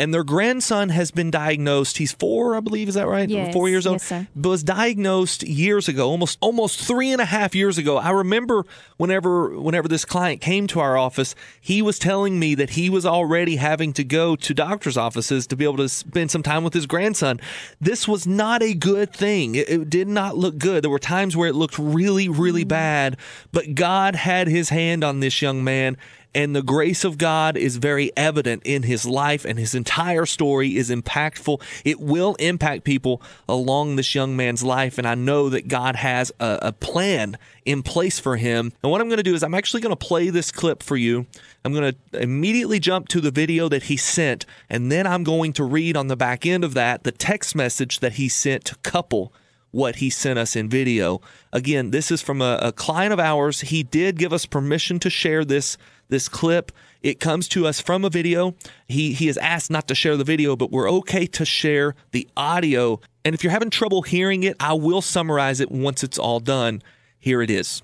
And 0.00 0.14
their 0.14 0.22
grandson 0.22 0.90
has 0.90 1.10
been 1.10 1.30
diagnosed. 1.30 1.98
He's 1.98 2.12
four, 2.12 2.54
I 2.54 2.60
believe. 2.60 2.88
Is 2.88 2.94
that 2.94 3.08
right? 3.08 3.28
Yes, 3.28 3.52
Four 3.52 3.68
years 3.68 3.86
old. 3.86 4.00
yes. 4.08 4.26
Was 4.36 4.62
diagnosed 4.62 5.42
years 5.42 5.88
ago, 5.88 6.08
almost 6.08 6.38
almost 6.40 6.80
three 6.80 7.10
and 7.10 7.20
a 7.20 7.24
half 7.24 7.54
years 7.54 7.78
ago. 7.78 7.96
I 7.96 8.10
remember 8.10 8.64
whenever 8.96 9.58
whenever 9.58 9.88
this 9.88 10.04
client 10.04 10.40
came 10.40 10.68
to 10.68 10.80
our 10.80 10.96
office, 10.96 11.34
he 11.60 11.82
was 11.82 11.98
telling 11.98 12.38
me 12.38 12.54
that 12.54 12.70
he 12.70 12.88
was 12.88 13.04
already 13.04 13.56
having 13.56 13.92
to 13.94 14.04
go 14.04 14.36
to 14.36 14.54
doctors' 14.54 14.96
offices 14.96 15.46
to 15.48 15.56
be 15.56 15.64
able 15.64 15.78
to 15.78 15.88
spend 15.88 16.30
some 16.30 16.42
time 16.42 16.62
with 16.62 16.74
his 16.74 16.86
grandson. 16.86 17.40
This 17.80 18.06
was 18.06 18.26
not 18.26 18.62
a 18.62 18.74
good 18.74 19.12
thing. 19.12 19.56
It, 19.56 19.68
it 19.68 19.90
did 19.90 20.06
not 20.06 20.36
look 20.36 20.58
good. 20.58 20.84
There 20.84 20.90
were 20.90 20.98
times 20.98 21.36
where 21.36 21.48
it 21.48 21.54
looked 21.54 21.78
really, 21.78 22.28
really 22.28 22.62
mm-hmm. 22.62 22.68
bad, 22.68 23.16
but 23.50 23.74
God 23.74 24.14
had 24.14 24.46
his 24.46 24.68
hand 24.68 25.02
on 25.02 25.20
this 25.20 25.42
young 25.42 25.64
man. 25.64 25.96
And 26.34 26.54
the 26.54 26.62
grace 26.62 27.04
of 27.04 27.18
God 27.18 27.56
is 27.56 27.78
very 27.78 28.12
evident 28.16 28.62
in 28.64 28.82
his 28.82 29.06
life, 29.06 29.44
and 29.44 29.58
his 29.58 29.74
entire 29.74 30.26
story 30.26 30.76
is 30.76 30.90
impactful. 30.90 31.62
It 31.84 32.00
will 32.00 32.34
impact 32.36 32.84
people 32.84 33.22
along 33.48 33.96
this 33.96 34.14
young 34.14 34.36
man's 34.36 34.62
life. 34.62 34.98
And 34.98 35.06
I 35.06 35.14
know 35.14 35.48
that 35.48 35.68
God 35.68 35.96
has 35.96 36.30
a, 36.38 36.58
a 36.62 36.72
plan 36.72 37.38
in 37.64 37.82
place 37.82 38.18
for 38.18 38.36
him. 38.36 38.72
And 38.82 38.92
what 38.92 39.00
I'm 39.00 39.08
going 39.08 39.18
to 39.18 39.22
do 39.22 39.34
is, 39.34 39.42
I'm 39.42 39.54
actually 39.54 39.80
going 39.80 39.96
to 39.96 40.06
play 40.06 40.30
this 40.30 40.52
clip 40.52 40.82
for 40.82 40.96
you. 40.96 41.26
I'm 41.64 41.72
going 41.72 41.92
to 41.92 42.20
immediately 42.20 42.78
jump 42.78 43.08
to 43.08 43.20
the 43.20 43.30
video 43.30 43.68
that 43.68 43.84
he 43.84 43.96
sent, 43.96 44.46
and 44.68 44.92
then 44.92 45.06
I'm 45.06 45.24
going 45.24 45.52
to 45.54 45.64
read 45.64 45.96
on 45.96 46.08
the 46.08 46.16
back 46.16 46.46
end 46.46 46.62
of 46.62 46.74
that 46.74 47.04
the 47.04 47.12
text 47.12 47.56
message 47.56 48.00
that 48.00 48.12
he 48.14 48.28
sent 48.28 48.64
to 48.66 48.76
couple 48.76 49.32
what 49.70 49.96
he 49.96 50.08
sent 50.08 50.38
us 50.38 50.56
in 50.56 50.68
video. 50.68 51.20
Again, 51.52 51.90
this 51.90 52.10
is 52.10 52.22
from 52.22 52.40
a, 52.40 52.58
a 52.62 52.72
client 52.72 53.12
of 53.12 53.20
ours. 53.20 53.60
He 53.60 53.82
did 53.82 54.16
give 54.16 54.32
us 54.32 54.46
permission 54.46 54.98
to 55.00 55.10
share 55.10 55.44
this 55.44 55.76
this 56.08 56.28
clip. 56.28 56.72
It 57.02 57.20
comes 57.20 57.48
to 57.48 57.66
us 57.66 57.80
from 57.80 58.04
a 58.04 58.10
video. 58.10 58.54
He 58.86 59.12
he 59.12 59.28
is 59.28 59.38
asked 59.38 59.70
not 59.70 59.86
to 59.88 59.94
share 59.94 60.16
the 60.16 60.24
video, 60.24 60.56
but 60.56 60.70
we're 60.70 60.90
okay 60.90 61.26
to 61.26 61.44
share 61.44 61.94
the 62.10 62.28
audio. 62.36 63.00
And 63.24 63.34
if 63.34 63.44
you're 63.44 63.52
having 63.52 63.70
trouble 63.70 64.02
hearing 64.02 64.42
it, 64.42 64.56
I 64.58 64.72
will 64.72 65.02
summarize 65.02 65.60
it 65.60 65.70
once 65.70 66.02
it's 66.02 66.18
all 66.18 66.40
done. 66.40 66.82
Here 67.18 67.42
it 67.42 67.50
is. 67.50 67.82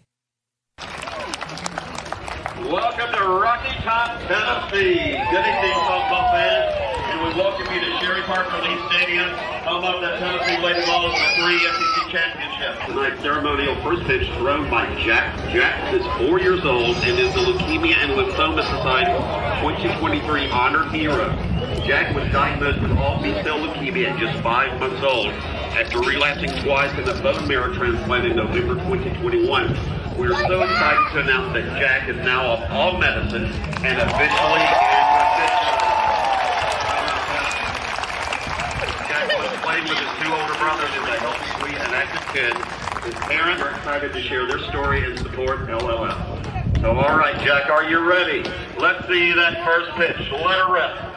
Welcome 2.65 3.13
to 3.13 3.25
Rocky 3.29 3.75
Top 3.83 4.19
Tennessee. 4.27 5.21
Good 5.31 5.47
evening. 5.47 5.75
And 7.15 7.21
we 7.23 7.29
welcome 7.41 7.73
you 7.73 7.81
to 7.81 7.99
Sherri 7.99 8.23
Parker 8.23 8.63
Lee 8.63 8.79
Stadium, 8.91 9.31
the 9.85 10.17
Tennessee 10.17 10.57
Lady 10.63 10.81
three 10.81 11.59
SEC 11.59 12.09
championships. 12.09 12.87
Tonight's 12.87 13.21
ceremonial 13.21 13.75
first 13.83 14.03
pitch 14.05 14.27
thrown 14.39 14.71
by 14.71 14.87
Jack. 15.05 15.37
Jack 15.51 15.93
is 15.93 16.03
four 16.17 16.41
years 16.41 16.65
old 16.65 16.97
and 16.97 17.19
is 17.19 17.35
the 17.35 17.41
Leukemia 17.41 17.95
and 17.97 18.13
Lymphoma 18.13 18.63
Society 18.63 19.13
2023 19.61 20.49
Honored 20.49 20.91
Hero. 20.91 21.29
Jack 21.85 22.15
was 22.15 22.25
diagnosed 22.33 22.81
with 22.81 22.93
all 22.93 23.23
B-cell 23.23 23.59
leukemia 23.59 24.13
at 24.13 24.19
just 24.19 24.43
five 24.43 24.81
months 24.81 25.03
old 25.03 25.29
after 25.77 25.99
relapsing 26.01 26.51
twice 26.63 26.91
in 26.99 27.07
a 27.07 27.23
bone 27.23 27.47
marrow 27.47 27.75
transplant 27.75 28.25
in 28.25 28.37
November 28.37 28.77
2021. 28.77 29.69
We 30.17 30.29
are 30.29 30.47
so 30.47 30.63
excited 30.63 31.13
to 31.13 31.21
announce 31.21 31.53
that 31.53 31.79
Jack 31.79 32.09
is 32.09 32.17
now 32.25 32.53
off 32.53 32.71
ALL 32.71 32.99
medicine 32.99 33.45
and 33.85 34.01
officially 34.01 34.63
in 34.63 35.05
remission. 35.13 35.85
Playing 39.75 39.89
with 39.89 39.99
his 39.99 40.23
two 40.23 40.33
older 40.33 40.55
brothers 40.55 40.89
as 40.89 41.09
a 41.09 41.19
healthy, 41.19 41.51
sweet, 41.59 41.75
and 41.75 41.95
active 41.95 42.33
kid. 42.33 42.55
His 43.03 43.15
parents 43.25 43.61
are 43.61 43.71
excited 43.71 44.13
to 44.13 44.23
share 44.23 44.47
their 44.47 44.61
story 44.61 45.05
and 45.05 45.19
support 45.19 45.67
LLS. 45.67 46.81
So, 46.81 46.93
all 46.93 47.19
right, 47.19 47.35
Jack, 47.45 47.71
are 47.71 47.83
you 47.83 47.99
ready? 47.99 48.45
Let's 48.79 49.05
see 49.09 49.33
that 49.33 49.65
first 49.65 49.91
pitch. 49.97 50.31
Let 50.31 50.61
her 50.61 50.73
rip. 50.73 51.14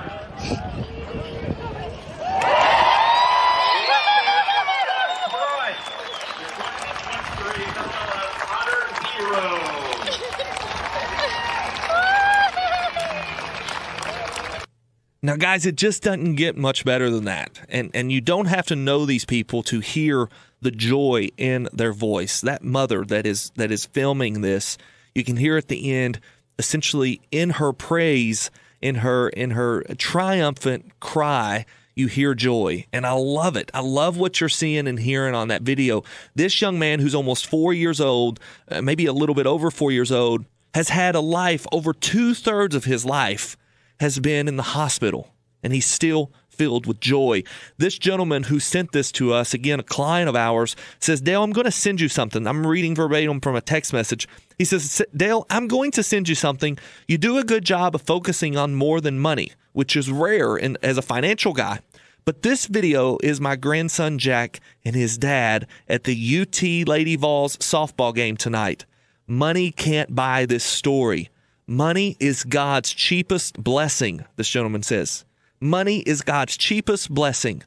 Now, 15.27 15.35
guys, 15.35 15.65
it 15.65 15.75
just 15.75 16.03
doesn't 16.03 16.35
get 16.35 16.55
much 16.55 16.85
better 16.85 17.09
than 17.09 17.25
that. 17.25 17.59
And 17.67 17.91
and 17.93 18.13
you 18.13 18.21
don't 18.21 18.45
have 18.45 18.65
to 18.67 18.77
know 18.77 19.05
these 19.05 19.25
people 19.25 19.61
to 19.63 19.81
hear 19.81 20.29
the 20.61 20.71
joy 20.71 21.27
in 21.35 21.67
their 21.73 21.91
voice. 21.91 22.39
That 22.39 22.63
mother 22.63 23.03
that 23.03 23.25
is 23.25 23.51
that 23.57 23.69
is 23.69 23.85
filming 23.85 24.39
this, 24.39 24.77
you 25.13 25.25
can 25.25 25.35
hear 25.35 25.57
at 25.57 25.67
the 25.67 25.91
end, 25.91 26.21
essentially 26.57 27.19
in 27.29 27.49
her 27.49 27.73
praise, 27.73 28.49
in 28.81 28.95
her 28.95 29.27
in 29.27 29.51
her 29.51 29.83
triumphant 29.97 30.97
cry, 31.01 31.65
you 31.93 32.07
hear 32.07 32.33
joy. 32.33 32.85
And 32.93 33.05
I 33.05 33.11
love 33.11 33.57
it. 33.57 33.69
I 33.73 33.81
love 33.81 34.15
what 34.15 34.39
you're 34.39 34.47
seeing 34.47 34.87
and 34.87 34.97
hearing 34.97 35.35
on 35.35 35.49
that 35.49 35.61
video. 35.61 36.05
This 36.35 36.61
young 36.61 36.79
man 36.79 37.01
who's 37.01 37.13
almost 37.13 37.47
four 37.47 37.73
years 37.73 37.99
old, 37.99 38.39
uh, 38.71 38.81
maybe 38.81 39.05
a 39.05 39.11
little 39.11 39.35
bit 39.35 39.45
over 39.45 39.71
four 39.71 39.91
years 39.91 40.09
old, 40.09 40.45
has 40.73 40.87
had 40.87 41.15
a 41.15 41.19
life 41.19 41.67
over 41.73 41.91
two 41.91 42.33
thirds 42.33 42.73
of 42.75 42.85
his 42.85 43.03
life 43.03 43.57
has 43.99 44.19
been 44.19 44.47
in 44.47 44.55
the 44.55 44.63
hospital 44.63 45.33
and 45.63 45.73
he's 45.73 45.85
still 45.85 46.31
filled 46.49 46.85
with 46.85 46.99
joy. 46.99 47.43
This 47.77 47.97
gentleman 47.97 48.43
who 48.43 48.59
sent 48.59 48.91
this 48.91 49.11
to 49.13 49.33
us, 49.33 49.53
again, 49.53 49.79
a 49.79 49.83
client 49.83 50.27
of 50.27 50.35
ours, 50.35 50.75
says, 50.99 51.21
Dale, 51.21 51.43
I'm 51.43 51.51
going 51.51 51.65
to 51.65 51.71
send 51.71 52.01
you 52.01 52.09
something. 52.09 52.47
I'm 52.47 52.65
reading 52.65 52.95
verbatim 52.95 53.39
from 53.39 53.55
a 53.55 53.61
text 53.61 53.93
message. 53.93 54.27
He 54.57 54.65
says, 54.65 55.03
Dale, 55.15 55.45
I'm 55.49 55.67
going 55.67 55.91
to 55.91 56.03
send 56.03 56.27
you 56.27 56.35
something. 56.35 56.77
You 57.07 57.17
do 57.17 57.37
a 57.37 57.43
good 57.43 57.63
job 57.63 57.93
of 57.93 58.01
focusing 58.01 58.57
on 58.57 58.75
more 58.75 58.99
than 58.99 59.19
money, 59.19 59.51
which 59.73 59.95
is 59.95 60.11
rare 60.11 60.57
in, 60.57 60.77
as 60.81 60.97
a 60.97 61.03
financial 61.03 61.53
guy. 61.53 61.79
But 62.25 62.41
this 62.41 62.65
video 62.65 63.17
is 63.23 63.39
my 63.39 63.55
grandson 63.55 64.17
Jack 64.17 64.59
and 64.83 64.95
his 64.95 65.17
dad 65.17 65.67
at 65.87 66.03
the 66.03 66.39
UT 66.41 66.61
Lady 66.87 67.15
Vols 67.15 67.55
softball 67.57 68.13
game 68.13 68.35
tonight. 68.35 68.85
Money 69.27 69.71
can't 69.71 70.13
buy 70.13 70.45
this 70.45 70.63
story. 70.63 71.29
Money 71.69 72.15
is 72.21 72.45
God's 72.45 72.93
cheapest 72.93 73.61
blessing, 73.61 74.23
this 74.37 74.47
gentleman 74.47 74.83
says. 74.83 75.25
Money 75.59 75.99
is 75.99 76.21
God's 76.21 76.55
cheapest 76.55 77.13
blessing. 77.13 77.61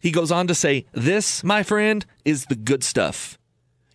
He 0.00 0.10
goes 0.10 0.32
on 0.32 0.48
to 0.48 0.56
say, 0.56 0.86
This, 0.90 1.44
my 1.44 1.62
friend, 1.62 2.04
is 2.24 2.46
the 2.46 2.56
good 2.56 2.82
stuff. 2.82 3.38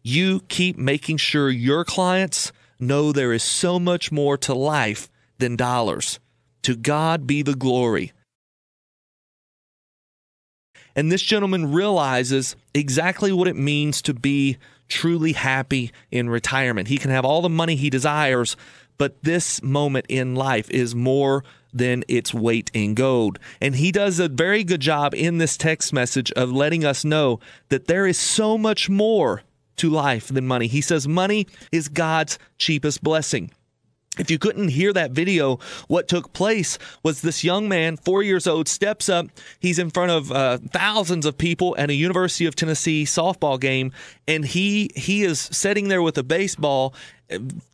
You 0.02 0.40
keep 0.48 0.78
making 0.78 1.18
sure 1.18 1.50
your 1.50 1.84
clients 1.84 2.54
know 2.80 3.12
there 3.12 3.34
is 3.34 3.44
so 3.44 3.80
much 3.80 4.14
more 4.14 4.38
to 4.38 4.54
life 4.54 5.10
than 5.40 5.58
dollars. 5.58 6.20
To 6.62 6.78
God 6.78 7.28
be 7.28 7.42
the 7.42 7.56
glory. 7.56 8.14
And 10.96 11.12
this 11.12 11.22
gentleman 11.22 11.74
realizes 11.74 12.56
exactly 12.74 13.34
what 13.34 13.50
it 13.50 13.58
means 13.58 14.02
to 14.04 14.14
be 14.14 14.58
truly 14.88 15.34
happy 15.34 15.92
in 16.12 16.30
retirement. 16.30 16.88
He 16.88 16.98
can 16.98 17.12
have 17.12 17.26
all 17.26 17.42
the 17.42 17.50
money 17.50 17.76
he 17.76 17.90
desires, 17.90 18.56
but 18.98 19.24
this 19.24 19.62
moment 19.62 20.06
in 20.10 20.36
life 20.36 20.70
is 20.70 20.96
more 20.96 21.44
than 21.74 22.04
its 22.08 22.34
weight 22.34 22.72
in 22.74 22.94
gold. 22.94 23.40
And 23.62 23.76
he 23.76 23.92
does 23.92 24.20
a 24.20 24.28
very 24.28 24.64
good 24.64 24.82
job 24.82 25.14
in 25.14 25.38
this 25.38 25.58
text 25.58 25.94
message 25.94 26.32
of 26.32 26.52
letting 26.52 26.84
us 26.84 27.06
know 27.06 27.40
that 27.70 27.88
there 27.88 28.08
is 28.08 28.18
so 28.18 28.58
much 28.58 28.90
more 28.90 29.44
to 29.78 29.90
life 29.90 30.28
than 30.28 30.48
money. 30.48 30.68
He 30.68 30.82
says 30.82 31.08
money 31.08 31.48
is 31.72 31.88
God's 31.88 32.40
cheapest 32.58 33.04
blessing. 33.04 33.52
If 34.18 34.32
you 34.32 34.40
couldn't 34.40 34.70
hear 34.70 34.94
that 34.94 35.12
video, 35.12 35.60
what 35.88 36.08
took 36.08 36.34
place 36.34 36.78
was 37.04 37.22
this 37.22 37.44
young 37.44 37.70
man, 37.70 37.98
four 37.98 38.24
years 38.24 38.48
old, 38.48 38.68
steps 38.68 39.10
up. 39.10 39.28
He's 39.60 39.80
in 39.80 39.90
front 39.90 40.12
of 40.12 40.32
uh, 40.32 40.58
thousands 40.72 41.26
of 41.26 41.38
people 41.38 41.76
at 41.78 41.90
a 41.90 41.94
University 41.94 42.46
of 42.46 42.56
Tennessee 42.56 43.06
softball 43.06 43.60
game, 43.60 43.92
and 44.28 44.46
he 44.46 44.90
he 44.96 45.24
is 45.24 45.40
sitting 45.40 45.88
there 45.88 46.02
with 46.02 46.18
a 46.18 46.24
baseball. 46.24 46.94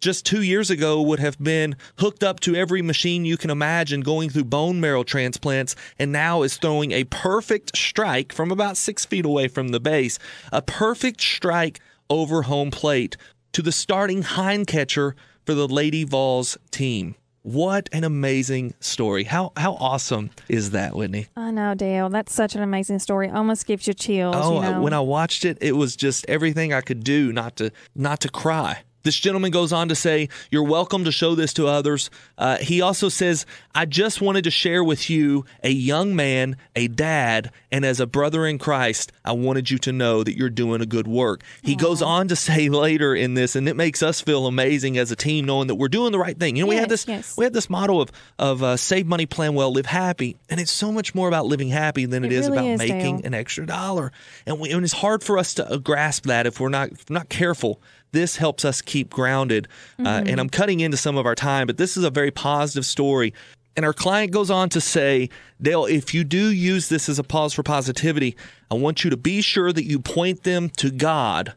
Just 0.01 0.25
two 0.25 0.41
years 0.41 0.71
ago, 0.71 1.00
would 1.00 1.19
have 1.19 1.38
been 1.38 1.75
hooked 2.00 2.23
up 2.23 2.39
to 2.39 2.55
every 2.55 2.81
machine 2.81 3.23
you 3.23 3.38
can 3.38 3.51
imagine, 3.51 4.01
going 4.01 4.31
through 4.31 4.45
bone 4.45 4.81
marrow 4.81 5.03
transplants, 5.03 5.75
and 6.00 6.12
now 6.12 6.41
is 6.41 6.57
throwing 6.57 6.91
a 6.91 7.03
perfect 7.03 7.77
strike 7.77 8.33
from 8.33 8.50
about 8.50 8.77
six 8.77 9.05
feet 9.05 9.25
away 9.25 9.47
from 9.47 9.67
the 9.67 9.79
base, 9.79 10.17
a 10.51 10.63
perfect 10.63 11.21
strike 11.21 11.79
over 12.09 12.43
home 12.43 12.71
plate 12.71 13.15
to 13.51 13.62
the 13.62 13.71
starting 13.71 14.23
hind 14.23 14.65
catcher 14.65 15.15
for 15.45 15.53
the 15.53 15.67
Lady 15.67 16.03
Vols 16.03 16.57
team. 16.71 17.15
What 17.43 17.89
an 17.91 18.05
amazing 18.05 18.73
story. 18.79 19.25
How 19.25 19.51
how 19.57 19.73
awesome 19.73 20.29
is 20.47 20.71
that, 20.71 20.95
Whitney? 20.95 21.27
I 21.35 21.51
know, 21.51 21.75
Dale. 21.75 22.07
That's 22.07 22.33
such 22.33 22.55
an 22.55 22.63
amazing 22.63 23.00
story. 23.00 23.29
Almost 23.29 23.65
gives 23.65 23.85
you 23.85 23.93
chills. 23.93 24.35
Oh, 24.38 24.55
you 24.55 24.62
know? 24.62 24.81
when 24.81 24.93
I 24.93 25.01
watched 25.01 25.43
it, 25.43 25.57
it 25.59 25.73
was 25.73 25.97
just 25.97 26.25
everything 26.29 26.71
I 26.71 26.79
could 26.79 27.03
do 27.03 27.33
not 27.33 27.57
to 27.57 27.71
not 27.95 28.21
to 28.21 28.29
cry. 28.29 28.83
This 29.03 29.17
gentleman 29.17 29.51
goes 29.51 29.74
on 29.74 29.89
to 29.89 29.95
say, 29.95 30.29
You're 30.50 30.63
welcome 30.63 31.03
to 31.03 31.12
show 31.12 31.36
this 31.36 31.53
to 31.53 31.67
others. 31.67 32.10
Uh, 32.38 32.57
he 32.57 32.81
also 32.81 33.10
says, 33.10 33.45
I 33.75 33.86
just 33.86 34.22
wanted 34.22 34.45
to 34.45 34.51
share 34.51 34.83
with 34.83 35.10
you, 35.10 35.45
a 35.62 35.69
young 35.69 36.15
man, 36.15 36.55
a 36.75 36.88
dad, 36.88 37.51
and 37.69 37.83
as 37.86 38.00
a 38.00 38.07
brother 38.07 38.45
in 38.45 38.60
Christ, 38.60 39.12
I 39.25 39.33
wanted 39.33 39.69
you 39.69 39.77
to 39.79 39.91
know 39.91 40.24
that 40.24 40.38
you're 40.38 40.50
doing 40.50 40.81
a 40.81 40.86
good 40.86 41.07
work. 41.07 41.43
He 41.62 41.75
goes 41.75 42.01
on 42.01 42.29
to 42.29 42.36
say 42.36 42.69
later 42.69 43.13
in 43.13 43.33
this, 43.33 43.55
and 43.55 43.67
it 43.67 43.75
makes 43.75 44.01
us 44.01 44.22
feel 44.22 44.48
amazing 44.48 44.98
as 44.98 45.12
a 45.12 45.15
team 45.15 45.45
knowing 45.45 45.67
that 45.67 45.75
we're 45.75 45.89
doing 45.89 46.13
the 46.13 46.19
right 46.19 46.39
thing. 46.39 46.55
You 46.55 46.63
know, 46.63 46.69
we 46.69 46.77
have 46.77 46.89
this 46.89 47.05
yes. 47.07 47.36
we 47.36 47.43
have 47.43 47.53
this 47.53 47.69
motto 47.69 48.00
of 48.00 48.12
of 48.39 48.63
uh, 48.63 48.77
save 48.77 49.05
money, 49.05 49.25
plan 49.25 49.53
well, 49.53 49.72
live 49.72 49.86
happy, 49.86 50.38
and 50.50 50.62
it's 50.62 50.72
so 50.72 50.91
much 50.91 51.13
more 51.13 51.27
about 51.27 51.45
living 51.45 51.69
happy 51.69 52.05
than 52.05 52.24
It 52.24 52.31
it 52.31 52.36
is 52.36 52.45
really 52.45 52.57
about 52.57 52.69
is, 52.69 52.79
making 52.79 53.17
Dale. 53.17 53.25
an 53.25 53.33
extra 53.33 53.65
dollar. 53.65 54.12
And, 54.45 54.60
we, 54.60 54.72
and 54.72 54.83
it's 54.83 54.93
hard 54.93 55.24
for 55.24 55.38
us 55.38 55.55
to 55.55 55.69
uh, 55.69 55.77
grasp 55.77 56.25
that 56.27 56.48
if 56.48 56.62
we're 56.62 56.69
not 56.69 56.91
if 56.93 57.10
we're 57.10 57.15
not 57.15 57.27
careful. 57.27 57.81
This 58.13 58.38
helps 58.38 58.63
us 58.63 58.82
keep 58.82 59.10
grounded. 59.10 59.67
Uh, 60.00 60.03
Mm-hmm. 60.03 60.27
and 60.29 60.39
I'm 60.39 60.50
cutting 60.50 60.79
into 60.79 60.96
some 60.98 61.17
of 61.17 61.25
our 61.25 61.36
time, 61.36 61.67
but 61.67 61.77
this 61.77 61.98
is 61.98 62.03
a 62.05 62.10
very 62.10 62.32
positive 62.32 62.86
story. 62.86 63.34
And 63.75 63.86
our 63.86 63.93
client 63.93 64.32
goes 64.32 64.50
on 64.51 64.70
to 64.70 64.79
say, 64.79 65.29
Dale, 65.62 65.86
if 65.86 66.13
you 66.13 66.24
do 66.24 66.51
use 66.51 66.89
this 66.89 67.10
as 67.10 67.20
a 67.20 67.24
pause 67.24 67.53
for 67.53 67.63
positivity, 67.63 68.38
I 68.72 68.75
want 68.75 69.03
you 69.03 69.10
to 69.10 69.17
be 69.17 69.41
sure 69.41 69.74
that 69.74 69.84
you 69.86 70.00
point 70.00 70.43
them 70.43 70.70
to 70.77 70.89
God, 70.91 71.53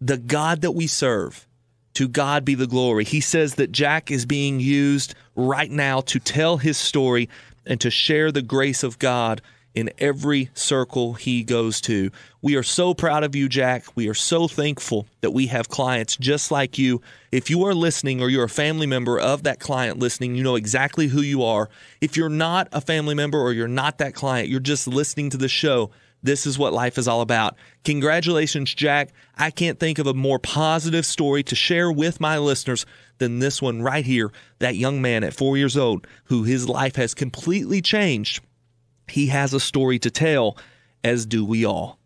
the 0.00 0.18
God 0.18 0.60
that 0.62 0.72
we 0.72 0.86
serve. 0.86 1.46
To 1.94 2.06
God 2.08 2.44
be 2.44 2.54
the 2.54 2.68
glory. 2.68 3.04
He 3.04 3.20
says 3.20 3.56
that 3.56 3.72
Jack 3.72 4.10
is 4.12 4.24
being 4.24 4.60
used 4.60 5.14
right 5.34 5.70
now 5.70 6.00
to 6.02 6.18
tell 6.20 6.56
his 6.56 6.76
story 6.78 7.28
and 7.66 7.80
to 7.80 7.90
share 7.90 8.30
the 8.32 8.42
grace 8.42 8.82
of 8.84 8.98
God 9.00 9.42
in 9.74 9.90
every 9.98 10.50
circle 10.54 11.14
he 11.14 11.44
goes 11.44 11.80
to. 11.82 12.10
We 12.42 12.56
are 12.56 12.62
so 12.62 12.94
proud 12.94 13.22
of 13.22 13.36
you, 13.36 13.48
Jack. 13.48 13.84
We 13.94 14.08
are 14.08 14.14
so 14.14 14.48
thankful 14.48 15.06
that 15.20 15.30
we 15.30 15.46
have 15.48 15.68
clients 15.68 16.16
just 16.16 16.50
like 16.50 16.78
you. 16.78 17.00
If 17.30 17.50
you 17.50 17.64
are 17.64 17.74
listening 17.74 18.20
or 18.20 18.28
you're 18.28 18.44
a 18.44 18.48
family 18.48 18.86
member 18.86 19.18
of 19.18 19.44
that 19.44 19.60
client 19.60 19.98
listening, 19.98 20.34
you 20.34 20.42
know 20.42 20.56
exactly 20.56 21.06
who 21.06 21.20
you 21.20 21.42
are. 21.42 21.68
If 22.00 22.16
you're 22.16 22.28
not 22.28 22.68
a 22.72 22.80
family 22.80 23.14
member 23.14 23.38
or 23.38 23.52
you're 23.52 23.68
not 23.68 23.98
that 23.98 24.14
client, 24.14 24.48
you're 24.48 24.60
just 24.60 24.88
listening 24.88 25.30
to 25.30 25.36
the 25.36 25.48
show. 25.48 25.90
This 26.22 26.46
is 26.46 26.58
what 26.58 26.72
life 26.72 26.98
is 26.98 27.08
all 27.08 27.22
about. 27.22 27.56
Congratulations, 27.84 28.74
Jack. 28.74 29.10
I 29.38 29.50
can't 29.50 29.80
think 29.80 29.98
of 29.98 30.06
a 30.06 30.12
more 30.12 30.38
positive 30.38 31.06
story 31.06 31.42
to 31.44 31.54
share 31.54 31.90
with 31.90 32.20
my 32.20 32.38
listeners 32.38 32.84
than 33.18 33.38
this 33.38 33.62
one 33.62 33.80
right 33.80 34.04
here. 34.04 34.30
That 34.58 34.76
young 34.76 35.00
man 35.00 35.24
at 35.24 35.34
four 35.34 35.56
years 35.56 35.76
old 35.76 36.06
who 36.24 36.42
his 36.42 36.68
life 36.68 36.96
has 36.96 37.14
completely 37.14 37.80
changed. 37.80 38.42
He 39.10 39.26
has 39.26 39.52
a 39.54 39.60
story 39.60 39.98
to 40.00 40.10
tell, 40.10 40.56
as 41.04 41.26
do 41.26 41.44
we 41.44 41.64
all. 41.64 41.98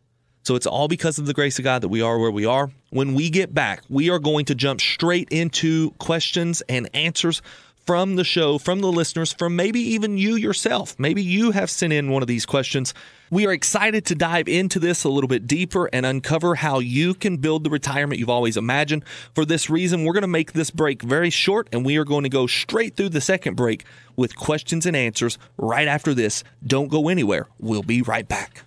So 0.42 0.56
it's 0.56 0.66
all 0.66 0.88
because 0.88 1.18
of 1.18 1.24
the 1.24 1.32
grace 1.32 1.58
of 1.58 1.64
God 1.64 1.82
that 1.82 1.88
we 1.88 2.02
are 2.02 2.18
where 2.18 2.30
we 2.30 2.44
are. 2.44 2.70
When 2.90 3.14
we 3.14 3.30
get 3.30 3.54
back, 3.54 3.82
we 3.88 4.10
are 4.10 4.18
going 4.18 4.44
to 4.46 4.54
jump 4.54 4.80
straight 4.80 5.28
into 5.30 5.92
questions 5.92 6.62
and 6.68 6.88
answers 6.94 7.40
from 7.86 8.16
the 8.16 8.24
show, 8.24 8.58
from 8.58 8.80
the 8.80 8.90
listeners, 8.90 9.32
from 9.32 9.56
maybe 9.56 9.80
even 9.80 10.16
you 10.16 10.36
yourself. 10.36 10.94
Maybe 10.98 11.22
you 11.22 11.50
have 11.50 11.70
sent 11.70 11.92
in 11.92 12.10
one 12.10 12.22
of 12.22 12.28
these 12.28 12.46
questions. 12.46 12.94
We 13.30 13.46
are 13.46 13.52
excited 13.52 14.06
to 14.06 14.14
dive 14.14 14.48
into 14.48 14.78
this 14.78 15.04
a 15.04 15.08
little 15.08 15.28
bit 15.28 15.46
deeper 15.46 15.88
and 15.92 16.06
uncover 16.06 16.54
how 16.54 16.78
you 16.78 17.14
can 17.14 17.38
build 17.38 17.64
the 17.64 17.70
retirement 17.70 18.18
you've 18.18 18.30
always 18.30 18.56
imagined. 18.56 19.04
For 19.34 19.44
this 19.44 19.68
reason, 19.68 20.04
we're 20.04 20.12
going 20.12 20.22
to 20.22 20.28
make 20.28 20.52
this 20.52 20.70
break 20.70 21.02
very 21.02 21.30
short 21.30 21.68
and 21.72 21.84
we 21.84 21.96
are 21.96 22.04
going 22.04 22.22
to 22.22 22.28
go 22.28 22.46
straight 22.46 22.96
through 22.96 23.10
the 23.10 23.20
second 23.20 23.56
break 23.56 23.84
with 24.16 24.36
questions 24.36 24.86
and 24.86 24.96
answers 24.96 25.38
right 25.56 25.88
after 25.88 26.14
this. 26.14 26.44
Don't 26.66 26.88
go 26.88 27.08
anywhere. 27.08 27.48
We'll 27.58 27.82
be 27.82 28.02
right 28.02 28.26
back. 28.26 28.64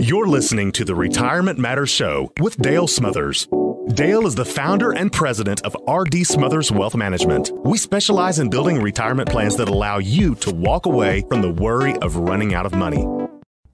You're 0.00 0.28
listening 0.28 0.72
to 0.72 0.84
the 0.86 0.94
Retirement 0.94 1.58
Matters 1.58 1.90
Show 1.90 2.32
with 2.40 2.56
Dale 2.56 2.88
Smothers. 2.88 3.46
Dale 3.92 4.26
is 4.26 4.34
the 4.34 4.46
founder 4.46 4.92
and 4.92 5.12
president 5.12 5.60
of 5.60 5.76
RD 5.86 6.26
Smothers 6.26 6.72
Wealth 6.72 6.96
Management. 6.96 7.50
We 7.66 7.76
specialize 7.76 8.38
in 8.38 8.48
building 8.48 8.80
retirement 8.80 9.28
plans 9.28 9.56
that 9.56 9.68
allow 9.68 9.98
you 9.98 10.36
to 10.36 10.54
walk 10.54 10.86
away 10.86 11.26
from 11.28 11.42
the 11.42 11.50
worry 11.50 11.96
of 11.98 12.16
running 12.16 12.54
out 12.54 12.64
of 12.64 12.74
money. 12.74 13.04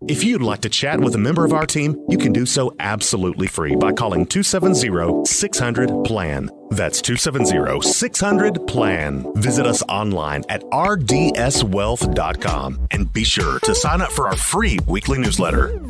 If 0.03 0.25
you'd 0.25 0.43
like 0.43 0.61
to 0.61 0.69
chat 0.69 1.01
with 1.01 1.15
a 1.15 1.19
member 1.19 1.47
of 1.47 1.55
our 1.55 1.65
team, 1.65 1.97
you 2.11 2.19
can 2.19 2.31
do 2.31 2.45
so 2.45 2.71
absolutely 2.81 3.47
free 3.47 3.75
by 3.77 3.93
calling 3.93 4.27
270 4.27 5.25
600 5.25 5.89
PLAN. 6.05 6.51
That's 6.69 7.01
270 7.01 7.81
600 7.81 8.67
PLAN. 8.67 9.33
Visit 9.37 9.65
us 9.65 9.83
online 9.89 10.45
at 10.51 10.61
rdswealth.com 10.65 12.89
and 12.91 13.11
be 13.11 13.25
sure 13.25 13.59
to 13.61 13.75
sign 13.75 14.03
up 14.03 14.13
for 14.13 14.29
our 14.29 14.37
free 14.37 14.79
weekly 14.87 15.19
newsletter. 15.19 15.81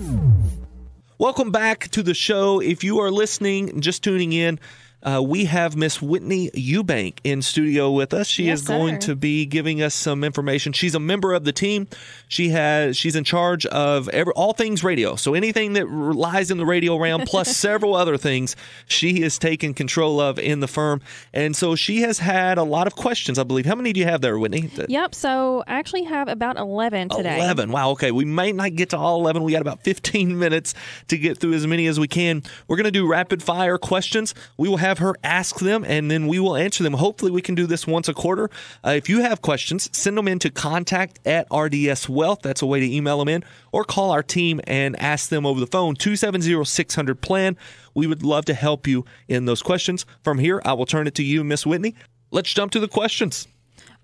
Welcome 1.18 1.50
back 1.50 1.88
to 1.88 2.04
the 2.04 2.14
show. 2.14 2.60
If 2.60 2.84
you 2.84 3.00
are 3.00 3.10
listening, 3.10 3.80
just 3.80 4.04
tuning 4.04 4.32
in, 4.32 4.60
uh, 5.06 5.22
we 5.22 5.44
have 5.44 5.76
Miss 5.76 6.02
Whitney 6.02 6.50
Eubank 6.50 7.18
in 7.22 7.40
studio 7.40 7.92
with 7.92 8.12
us. 8.12 8.26
She 8.26 8.44
Yes, 8.44 8.60
is 8.62 8.66
going 8.66 9.00
sir. 9.00 9.08
to 9.08 9.16
be 9.16 9.46
giving 9.46 9.80
us 9.80 9.94
some 9.94 10.24
information. 10.24 10.72
She's 10.72 10.96
a 10.96 11.00
member 11.00 11.32
of 11.32 11.44
the 11.44 11.52
team. 11.52 11.86
She 12.28 12.48
has 12.48 12.96
she's 12.96 13.14
in 13.14 13.22
charge 13.22 13.64
of 13.66 14.08
every, 14.08 14.32
all 14.34 14.52
things 14.52 14.82
radio. 14.82 15.14
So 15.14 15.34
anything 15.34 15.74
that 15.74 15.88
lies 15.88 16.50
in 16.50 16.58
the 16.58 16.66
radio 16.66 16.96
realm, 16.96 17.22
plus 17.24 17.56
several 17.56 17.94
other 17.94 18.16
things, 18.16 18.56
she 18.88 19.22
is 19.22 19.38
taking 19.38 19.74
control 19.74 20.20
of 20.20 20.38
in 20.40 20.58
the 20.58 20.66
firm. 20.68 21.00
And 21.32 21.54
so 21.54 21.76
she 21.76 22.00
has 22.00 22.18
had 22.18 22.58
a 22.58 22.64
lot 22.64 22.86
of 22.88 22.96
questions. 22.96 23.38
I 23.38 23.44
believe. 23.44 23.64
How 23.66 23.76
many 23.76 23.92
do 23.92 24.00
you 24.00 24.06
have 24.06 24.22
there, 24.22 24.36
Whitney? 24.38 24.70
Yep. 24.88 25.14
So 25.14 25.62
I 25.68 25.78
actually 25.78 26.04
have 26.04 26.26
about 26.26 26.56
11 26.56 27.10
today. 27.10 27.36
11. 27.38 27.70
Wow. 27.70 27.90
Okay. 27.90 28.10
We 28.10 28.24
might 28.24 28.56
not 28.56 28.74
get 28.74 28.90
to 28.90 28.98
all 28.98 29.20
11. 29.20 29.44
We 29.44 29.52
got 29.52 29.60
about 29.62 29.82
15 29.84 30.36
minutes 30.38 30.74
to 31.08 31.16
get 31.16 31.38
through 31.38 31.54
as 31.54 31.64
many 31.66 31.86
as 31.86 32.00
we 32.00 32.08
can. 32.08 32.42
We're 32.66 32.76
going 32.76 32.84
to 32.84 32.90
do 32.90 33.06
rapid 33.06 33.40
fire 33.42 33.78
questions. 33.78 34.34
We 34.56 34.68
will 34.68 34.78
have 34.78 34.95
her 34.98 35.14
ask 35.22 35.58
them 35.58 35.84
and 35.84 36.10
then 36.10 36.26
we 36.26 36.38
will 36.38 36.56
answer 36.56 36.82
them. 36.82 36.94
Hopefully, 36.94 37.30
we 37.30 37.42
can 37.42 37.54
do 37.54 37.66
this 37.66 37.86
once 37.86 38.08
a 38.08 38.14
quarter. 38.14 38.50
Uh, 38.84 38.90
if 38.90 39.08
you 39.08 39.20
have 39.22 39.42
questions, 39.42 39.88
send 39.96 40.16
them 40.16 40.28
in 40.28 40.38
to 40.40 40.50
contact 40.50 41.18
at 41.26 41.46
RDS 41.52 42.08
Wealth. 42.08 42.40
That's 42.42 42.62
a 42.62 42.66
way 42.66 42.80
to 42.80 42.86
email 42.86 43.18
them 43.18 43.28
in 43.28 43.44
or 43.72 43.84
call 43.84 44.10
our 44.10 44.22
team 44.22 44.60
and 44.66 45.00
ask 45.00 45.28
them 45.28 45.46
over 45.46 45.60
the 45.60 45.66
phone 45.66 45.94
270 45.94 46.64
600 46.64 47.20
plan. 47.20 47.56
We 47.94 48.06
would 48.06 48.22
love 48.22 48.44
to 48.46 48.54
help 48.54 48.86
you 48.86 49.04
in 49.28 49.46
those 49.46 49.62
questions. 49.62 50.04
From 50.22 50.38
here, 50.38 50.60
I 50.64 50.74
will 50.74 50.86
turn 50.86 51.06
it 51.06 51.14
to 51.16 51.22
you, 51.22 51.44
Miss 51.44 51.66
Whitney. 51.66 51.94
Let's 52.30 52.52
jump 52.52 52.72
to 52.72 52.80
the 52.80 52.88
questions. 52.88 53.48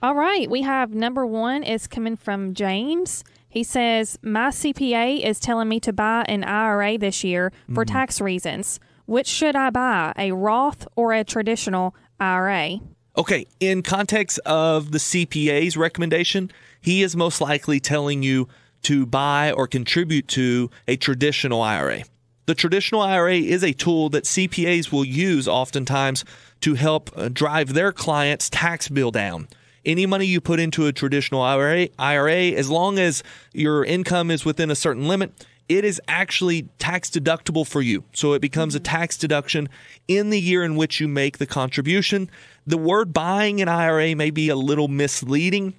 All 0.02 0.14
right. 0.14 0.50
We 0.50 0.62
have 0.62 0.94
number 0.94 1.26
one 1.26 1.62
is 1.62 1.86
coming 1.86 2.16
from 2.16 2.54
James. 2.54 3.22
He 3.48 3.62
says, 3.62 4.18
My 4.22 4.48
CPA 4.48 5.22
is 5.22 5.38
telling 5.38 5.68
me 5.68 5.78
to 5.80 5.92
buy 5.92 6.24
an 6.26 6.42
IRA 6.42 6.96
this 6.96 7.22
year 7.22 7.52
for 7.74 7.84
tax 7.84 8.20
reasons. 8.20 8.80
Which 9.06 9.26
should 9.26 9.56
I 9.56 9.70
buy, 9.70 10.12
a 10.16 10.32
Roth 10.32 10.86
or 10.96 11.12
a 11.12 11.24
traditional 11.24 11.94
IRA? 12.20 12.78
Okay, 13.16 13.46
in 13.60 13.82
context 13.82 14.38
of 14.46 14.90
the 14.90 14.98
CPA's 14.98 15.76
recommendation, 15.76 16.50
he 16.80 17.02
is 17.02 17.14
most 17.14 17.40
likely 17.40 17.78
telling 17.78 18.22
you 18.22 18.48
to 18.82 19.06
buy 19.06 19.52
or 19.52 19.66
contribute 19.66 20.28
to 20.28 20.70
a 20.88 20.96
traditional 20.96 21.62
IRA. 21.62 22.04
The 22.46 22.54
traditional 22.54 23.02
IRA 23.02 23.36
is 23.36 23.62
a 23.62 23.72
tool 23.72 24.08
that 24.10 24.24
CPAs 24.24 24.90
will 24.90 25.04
use 25.04 25.46
oftentimes 25.46 26.24
to 26.62 26.74
help 26.74 27.10
uh, 27.16 27.28
drive 27.28 27.74
their 27.74 27.92
clients' 27.92 28.50
tax 28.50 28.88
bill 28.88 29.10
down. 29.10 29.48
Any 29.84 30.06
money 30.06 30.26
you 30.26 30.40
put 30.40 30.60
into 30.60 30.86
a 30.86 30.92
traditional 30.92 31.42
IRA, 31.42 31.88
IRA, 31.98 32.50
as 32.52 32.70
long 32.70 32.98
as 32.98 33.22
your 33.52 33.84
income 33.84 34.30
is 34.30 34.44
within 34.44 34.70
a 34.70 34.76
certain 34.76 35.06
limit, 35.06 35.46
it 35.68 35.84
is 35.84 36.00
actually 36.08 36.68
tax 36.78 37.10
deductible 37.10 37.66
for 37.66 37.80
you. 37.80 38.04
So 38.12 38.32
it 38.34 38.42
becomes 38.42 38.74
a 38.74 38.78
mm-hmm. 38.78 38.84
tax 38.84 39.16
deduction 39.16 39.68
in 40.08 40.30
the 40.30 40.40
year 40.40 40.64
in 40.64 40.76
which 40.76 41.00
you 41.00 41.08
make 41.08 41.38
the 41.38 41.46
contribution. 41.46 42.30
The 42.66 42.78
word 42.78 43.12
buying 43.12 43.60
an 43.60 43.68
IRA 43.68 44.14
may 44.14 44.30
be 44.30 44.48
a 44.48 44.56
little 44.56 44.88
misleading. 44.88 45.74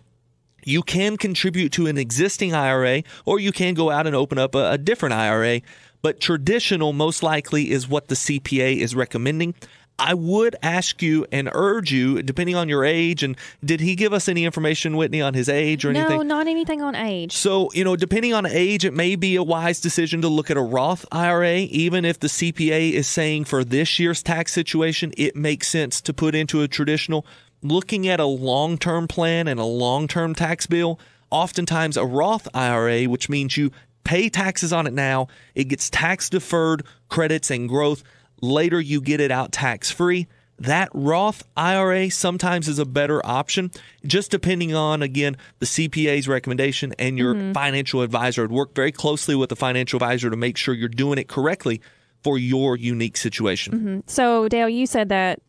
You 0.66 0.82
can 0.82 1.18
contribute 1.18 1.72
to 1.74 1.88
an 1.88 1.98
existing 1.98 2.54
IRA 2.54 3.04
or 3.26 3.40
you 3.40 3.52
can 3.52 3.74
go 3.74 3.90
out 3.90 4.08
and 4.08 4.16
open 4.16 4.38
up 4.38 4.56
a, 4.56 4.72
a 4.72 4.78
different 4.78 5.14
IRA, 5.14 5.62
but 6.02 6.20
traditional 6.20 6.94
most 6.94 7.22
likely 7.22 7.72
is 7.72 7.88
what 7.88 8.08
the 8.08 8.16
CPA 8.16 8.78
is 8.78 8.96
recommending. 8.96 9.56
I 10.00 10.14
would 10.16 10.56
ask 10.64 11.02
you 11.02 11.26
and 11.32 11.50
urge 11.54 11.92
you, 11.92 12.22
depending 12.24 12.56
on 12.56 12.68
your 12.68 12.84
age, 12.84 13.22
and 13.22 13.38
did 13.64 13.80
he 13.80 13.96
give 13.96 14.12
us 14.12 14.28
any 14.28 14.44
information, 14.44 14.98
Whitney, 14.98 15.22
on 15.22 15.34
his 15.34 15.48
age 15.48 15.86
or 15.86 15.92
anything? 15.92 16.18
No, 16.18 16.24
not 16.24 16.48
anything 16.48 16.82
on 16.82 16.96
age. 16.96 17.32
So, 17.32 17.70
you 17.74 17.84
know, 17.84 17.96
depending 17.96 18.34
on 18.34 18.46
age, 18.46 18.86
it 18.86 18.94
may 18.94 19.16
be 19.16 19.36
a 19.36 19.44
wise 19.44 19.80
decision 19.80 20.22
to 20.22 20.28
look 20.28 20.50
at 20.50 20.58
a 20.58 20.62
Roth 20.62 21.06
IRA. 21.12 21.58
Even 21.58 22.06
if 22.06 22.20
the 22.20 22.28
CPA 22.28 22.92
is 22.92 23.08
saying 23.08 23.46
for 23.46 23.64
this 23.64 24.00
year's 24.00 24.24
tax 24.24 24.52
situation, 24.52 25.14
it 25.16 25.36
makes 25.36 25.68
sense 25.68 26.02
to 26.02 26.14
put 26.14 26.34
into 26.34 26.62
a 26.62 26.68
traditional. 26.68 27.26
Looking 27.62 28.08
at 28.08 28.20
a 28.20 28.26
long 28.26 28.78
term 28.78 29.08
plan 29.08 29.48
and 29.48 29.60
a 29.60 29.66
long 29.66 30.08
term 30.08 30.34
tax 30.34 30.66
bill, 30.66 31.00
oftentimes 31.30 31.98
a 31.98 32.06
Roth 32.06 32.48
IRA, 32.54 33.06
which 33.06 33.30
means 33.30 33.58
you 33.58 33.72
pay 34.04 34.28
taxes 34.30 34.74
on 34.74 34.88
it 34.88 34.94
now, 34.94 35.28
it 35.56 35.66
gets 35.66 35.90
tax 35.90 36.30
deferred 36.30 36.84
credits 37.10 37.52
and 37.52 37.70
growth. 37.70 38.04
Later, 38.44 38.82
you 38.82 39.00
get 39.00 39.22
it 39.22 39.32
out 39.32 39.54
tax 39.54 39.90
free 39.90 40.28
that 40.60 40.90
Roth 40.94 41.44
IRA 41.56 42.12
sometimes 42.12 42.68
is 42.68 42.78
a 42.78 42.86
better 42.86 43.26
option, 43.26 43.72
just 44.06 44.32
depending 44.32 44.76
on, 44.76 45.02
again, 45.02 45.38
the 45.60 45.66
CPA's 45.66 46.28
recommendation 46.28 46.94
and 47.00 47.18
your 47.18 47.54
financial 47.54 48.02
advisor. 48.02 48.44
I'd 48.44 48.52
work 48.52 48.76
very 48.76 48.92
closely 48.92 49.34
with 49.34 49.50
the 49.50 49.56
financial 49.56 49.96
advisor 49.96 50.30
to 50.30 50.36
make 50.36 50.58
sure 50.58 50.74
you're 50.74 50.90
doing 50.90 51.20
it 51.20 51.30
correctly 51.30 51.82
for 52.22 52.38
your 52.38 52.76
unique 52.76 53.16
situation. 53.16 54.04
So, 54.08 54.50
Dale, 54.50 54.68
you 54.68 54.88
said 54.88 55.08
that 55.08 55.42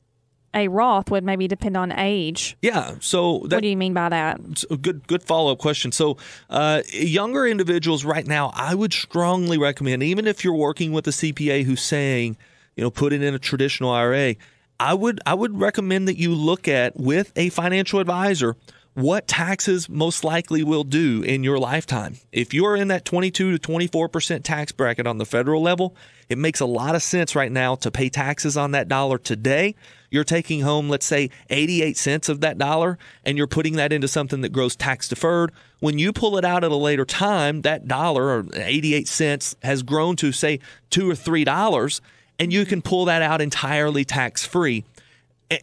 a 0.55 0.69
Roth 0.69 1.11
would 1.11 1.25
maybe 1.25 1.49
depend 1.49 1.77
on 1.77 1.91
age. 1.91 2.57
Yeah, 2.63 2.95
so 3.01 3.41
that, 3.49 3.57
What 3.57 3.63
do 3.63 3.69
you 3.69 3.77
mean 3.77 3.93
by 3.93 4.09
that? 4.09 4.41
It's 4.53 4.65
a 4.71 4.77
good 4.77 5.09
good 5.09 5.25
follow 5.25 5.51
up 5.51 5.59
question. 5.59 5.91
So, 5.91 6.17
uh, 6.49 6.83
younger 6.93 7.45
individuals 7.45 8.05
right 8.05 8.27
now, 8.27 8.53
I 8.55 8.77
would 8.77 8.93
strongly 8.93 9.59
recommend, 9.59 10.05
even 10.05 10.29
if 10.29 10.45
you're 10.45 10.55
working 10.55 10.93
with 10.93 11.09
a 11.09 11.13
CPA 11.13 11.65
who's 11.65 11.83
saying, 11.83 12.37
you 12.77 12.83
know, 12.83 12.91
put 12.91 13.13
it 13.13 13.23
in 13.23 13.35
a 13.35 13.39
traditional 13.39 13.91
IRA, 13.91 14.37
I 14.81 14.95
would 14.95 15.21
I 15.25 15.35
would 15.35 15.61
recommend 15.61 16.09
that 16.09 16.19
you 16.19 16.35
look 16.35 16.69
at 16.69 16.97
with 16.97 17.33
a 17.37 17.49
financial 17.51 18.01
advisor 18.01 18.57
what 18.95 19.27
taxes 19.27 19.89
most 19.89 20.23
likely 20.23 20.63
will 20.63 20.85
do 20.85 21.21
in 21.23 21.43
your 21.43 21.59
lifetime. 21.59 22.17
If 22.31 22.55
you're 22.55 22.77
in 22.77 22.89
that 22.89 23.05
22 23.05 23.59
to 23.59 23.73
24% 23.73 24.45
tax 24.45 24.71
bracket 24.71 25.07
on 25.07 25.19
the 25.19 25.27
federal 25.27 25.61
level, 25.61 25.97
it 26.29 26.39
makes 26.39 26.61
a 26.61 26.67
lot 26.67 26.95
of 26.95 27.03
sense 27.03 27.35
right 27.35 27.51
now 27.51 27.75
to 27.77 27.91
pay 27.91 28.09
taxes 28.09 28.57
on 28.57 28.71
that 28.71 28.89
dollar 28.89 29.19
today. 29.19 29.75
You're 30.11 30.23
taking 30.23 30.61
home, 30.61 30.89
let's 30.89 31.07
say, 31.07 31.31
88 31.51 31.97
cents 31.97 32.29
of 32.29 32.41
that 32.43 32.57
dollar, 32.57 32.99
and 33.25 33.37
you're 33.37 33.49
putting 33.49 33.75
that 33.77 33.93
into 33.93 34.07
something 34.07 34.43
that 34.43 34.53
grows 34.53 34.77
tax 34.77 35.09
deferred. 35.09 35.51
When 35.81 35.99
you 35.99 36.13
pull 36.13 36.39
it 36.39 36.45
out 36.45 36.63
at 36.63 36.71
a 36.71 36.77
later 36.77 37.05
time, 37.05 37.63
that 37.63 37.89
dollar 37.89 38.27
or 38.27 38.47
88 38.55 39.09
cents 39.09 39.57
has 39.65 39.83
grown 39.83 40.15
to, 40.17 40.31
say, 40.31 40.61
two 40.91 41.11
or 41.11 41.17
three 41.17 41.43
dollars, 41.43 42.01
and 42.39 42.53
you 42.53 42.65
can 42.65 42.83
pull 42.83 43.05
that 43.07 43.23
out 43.23 43.41
entirely 43.41 44.05
tax 44.05 44.45
free 44.45 44.85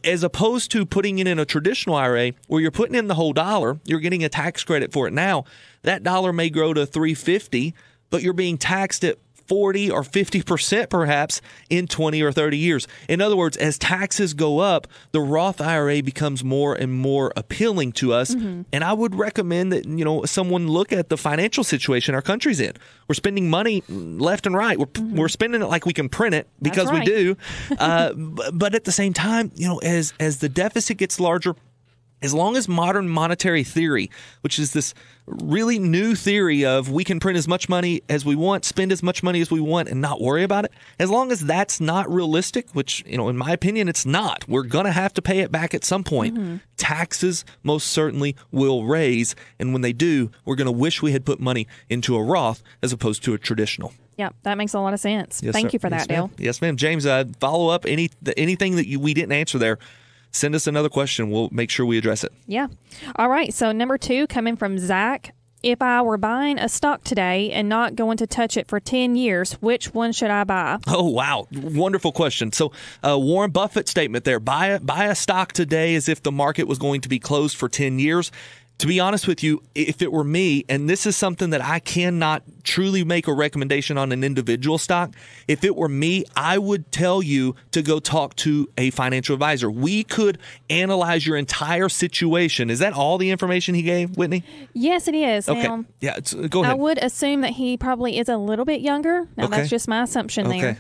as 0.03 0.23
opposed 0.23 0.71
to 0.71 0.85
putting 0.85 1.19
it 1.19 1.27
in 1.27 1.39
a 1.39 1.45
traditional 1.45 1.95
IRA 1.95 2.33
where 2.47 2.61
you're 2.61 2.71
putting 2.71 2.95
in 2.95 3.07
the 3.07 3.15
whole 3.15 3.33
dollar, 3.33 3.79
you're 3.85 3.99
getting 3.99 4.23
a 4.23 4.29
tax 4.29 4.63
credit 4.63 4.91
for 4.91 5.07
it 5.07 5.13
now. 5.13 5.43
That 5.83 6.03
dollar 6.03 6.31
may 6.31 6.49
grow 6.49 6.73
to 6.73 6.85
350, 6.85 7.73
but 8.09 8.21
you're 8.21 8.33
being 8.33 8.57
taxed 8.57 9.03
at 9.03 9.17
40 9.51 9.91
or 9.91 10.01
50% 10.01 10.89
perhaps 10.89 11.41
in 11.69 11.85
20 11.85 12.21
or 12.21 12.31
30 12.31 12.57
years. 12.57 12.87
In 13.09 13.19
other 13.19 13.35
words, 13.35 13.57
as 13.57 13.77
taxes 13.77 14.33
go 14.33 14.59
up, 14.59 14.87
the 15.11 15.19
Roth 15.19 15.59
IRA 15.59 16.01
becomes 16.01 16.41
more 16.41 16.73
and 16.73 16.93
more 16.93 17.33
appealing 17.35 17.91
to 17.93 18.13
us. 18.13 18.29
And 18.71 18.81
I 18.81 18.93
would 18.93 19.13
recommend 19.13 19.73
that, 19.73 19.83
you 19.83 20.05
know, 20.05 20.23
someone 20.23 20.69
look 20.69 20.93
at 20.93 21.09
the 21.09 21.17
financial 21.17 21.65
situation 21.65 22.15
our 22.15 22.21
country's 22.21 22.61
in. 22.61 22.75
We're 23.09 23.15
spending 23.15 23.49
money 23.49 23.83
left 23.89 24.45
and 24.45 24.55
right. 24.55 24.79
We're, 24.79 24.85
we're 25.01 25.27
spending 25.27 25.61
it 25.61 25.65
like 25.65 25.85
we 25.85 25.91
can 25.91 26.07
print 26.07 26.33
it 26.33 26.47
because 26.61 26.89
we 26.89 27.01
do. 27.01 27.35
Uh, 27.77 28.13
but 28.53 28.75
at 28.75 28.83
the 28.83 28.91
same 28.91 29.11
time, 29.13 29.51
you 29.55 29.67
know, 29.67 29.79
as 29.79 30.13
as 30.19 30.37
the 30.37 30.49
deficit 30.49 30.97
gets 30.97 31.19
larger, 31.19 31.55
as 32.21 32.33
long 32.33 32.55
as 32.55 32.67
modern 32.67 33.07
monetary 33.07 33.63
theory, 33.63 34.09
which 34.41 34.59
is 34.59 34.73
this 34.73 34.93
really 35.25 35.79
new 35.79 36.15
theory 36.15 36.65
of 36.65 36.89
we 36.91 37.03
can 37.03 37.19
print 37.19 37.37
as 37.37 37.47
much 37.47 37.69
money 37.69 38.01
as 38.09 38.25
we 38.25 38.35
want, 38.35 38.65
spend 38.65 38.91
as 38.91 39.01
much 39.01 39.23
money 39.23 39.39
as 39.41 39.49
we 39.51 39.59
want, 39.59 39.87
and 39.87 40.01
not 40.01 40.19
worry 40.19 40.43
about 40.43 40.65
it, 40.65 40.71
as 40.99 41.09
long 41.09 41.31
as 41.31 41.41
that's 41.41 41.79
not 41.79 42.11
realistic, 42.11 42.69
which, 42.73 43.03
you 43.07 43.17
know, 43.17 43.29
in 43.29 43.37
my 43.37 43.51
opinion, 43.51 43.87
it's 43.87 44.05
not, 44.05 44.47
we're 44.47 44.63
going 44.63 44.85
to 44.85 44.91
have 44.91 45.13
to 45.13 45.21
pay 45.21 45.39
it 45.39 45.51
back 45.51 45.73
at 45.73 45.83
some 45.83 46.03
point. 46.03 46.61
Taxes 46.77 47.45
most 47.63 47.87
certainly 47.87 48.35
will 48.51 48.85
raise. 48.85 49.35
And 49.59 49.71
when 49.71 49.81
they 49.81 49.93
do, 49.93 50.31
we're 50.45 50.55
going 50.55 50.65
to 50.65 50.71
wish 50.71 51.01
we 51.01 51.11
had 51.11 51.25
put 51.25 51.39
money 51.39 51.67
into 51.89 52.15
a 52.15 52.23
Roth 52.23 52.63
as 52.81 52.91
opposed 52.91 53.23
to 53.23 53.33
a 53.33 53.37
traditional. 53.37 53.93
Yeah, 54.17 54.29
that 54.43 54.57
makes 54.57 54.73
a 54.73 54.79
lot 54.79 54.93
of 54.93 54.99
sense. 54.99 55.41
Yes, 55.41 55.53
Thank 55.53 55.71
sir. 55.71 55.75
you 55.75 55.79
for 55.79 55.89
Yes, 55.89 56.05
that, 56.05 56.13
ma'am. 56.13 56.27
Dale. 56.27 56.31
Yes, 56.37 56.61
ma'am. 56.61 56.75
James, 56.75 57.05
uh, 57.05 57.23
follow 57.39 57.69
up 57.69 57.85
any 57.87 58.09
anything 58.37 58.75
that 58.75 58.87
you, 58.87 58.99
we 58.99 59.13
didn't 59.13 59.31
answer 59.31 59.57
there. 59.57 59.79
Send 60.31 60.55
us 60.55 60.67
another 60.67 60.89
question. 60.89 61.29
We'll 61.29 61.49
make 61.51 61.69
sure 61.69 61.85
we 61.85 61.97
address 61.97 62.23
it. 62.23 62.31
Yeah. 62.47 62.67
All 63.15 63.29
right. 63.29 63.53
So 63.53 63.71
number 63.71 63.97
two 63.97 64.27
coming 64.27 64.55
from 64.55 64.77
Zach. 64.77 65.33
If 65.63 65.79
I 65.83 66.01
were 66.01 66.17
buying 66.17 66.57
a 66.57 66.67
stock 66.67 67.03
today 67.03 67.51
and 67.51 67.69
not 67.69 67.95
going 67.95 68.17
to 68.17 68.25
touch 68.25 68.57
it 68.57 68.67
for 68.67 68.79
10 68.79 69.15
years, 69.15 69.53
which 69.61 69.93
one 69.93 70.11
should 70.11 70.31
I 70.31 70.43
buy? 70.43 70.79
Oh 70.87 71.07
wow, 71.07 71.47
wonderful 71.51 72.11
question. 72.11 72.51
So 72.51 72.71
uh, 73.07 73.15
Warren 73.19 73.51
Buffett 73.51 73.87
statement 73.87 74.25
there: 74.25 74.39
buy 74.39 74.67
a, 74.67 74.79
buy 74.79 75.05
a 75.05 75.13
stock 75.13 75.51
today 75.51 75.93
as 75.93 76.09
if 76.09 76.23
the 76.23 76.31
market 76.31 76.63
was 76.67 76.79
going 76.79 77.01
to 77.01 77.09
be 77.09 77.19
closed 77.19 77.55
for 77.55 77.69
ten 77.69 77.99
years. 77.99 78.31
To 78.81 78.87
be 78.87 78.99
honest 78.99 79.27
with 79.27 79.43
you, 79.43 79.61
if 79.75 80.01
it 80.01 80.11
were 80.11 80.23
me, 80.23 80.65
and 80.67 80.89
this 80.89 81.05
is 81.05 81.15
something 81.15 81.51
that 81.51 81.63
I 81.63 81.77
cannot 81.77 82.41
truly 82.63 83.03
make 83.03 83.27
a 83.27 83.33
recommendation 83.33 83.95
on 83.95 84.11
an 84.11 84.23
individual 84.23 84.79
stock, 84.79 85.13
if 85.47 85.63
it 85.63 85.75
were 85.75 85.87
me, 85.87 86.25
I 86.35 86.57
would 86.57 86.91
tell 86.91 87.21
you 87.21 87.55
to 87.73 87.83
go 87.83 87.99
talk 87.99 88.35
to 88.37 88.67
a 88.79 88.89
financial 88.89 89.35
advisor. 89.35 89.69
We 89.69 90.03
could 90.03 90.39
analyze 90.71 91.27
your 91.27 91.37
entire 91.37 91.89
situation. 91.89 92.71
Is 92.71 92.79
that 92.79 92.93
all 92.93 93.19
the 93.19 93.29
information 93.29 93.75
he 93.75 93.83
gave, 93.83 94.17
Whitney? 94.17 94.43
Yes, 94.73 95.07
it 95.07 95.13
is. 95.13 95.47
Okay. 95.47 95.61
Now, 95.61 95.85
yeah, 95.99 96.19
go 96.49 96.63
ahead. 96.63 96.71
I 96.71 96.73
would 96.73 96.97
assume 96.97 97.41
that 97.41 97.51
he 97.51 97.77
probably 97.77 98.17
is 98.17 98.29
a 98.29 98.37
little 98.37 98.65
bit 98.65 98.81
younger. 98.81 99.27
Now, 99.37 99.45
Okay. 99.45 99.57
that's 99.57 99.69
just 99.69 99.87
my 99.87 100.01
assumption 100.01 100.49
there. 100.49 100.79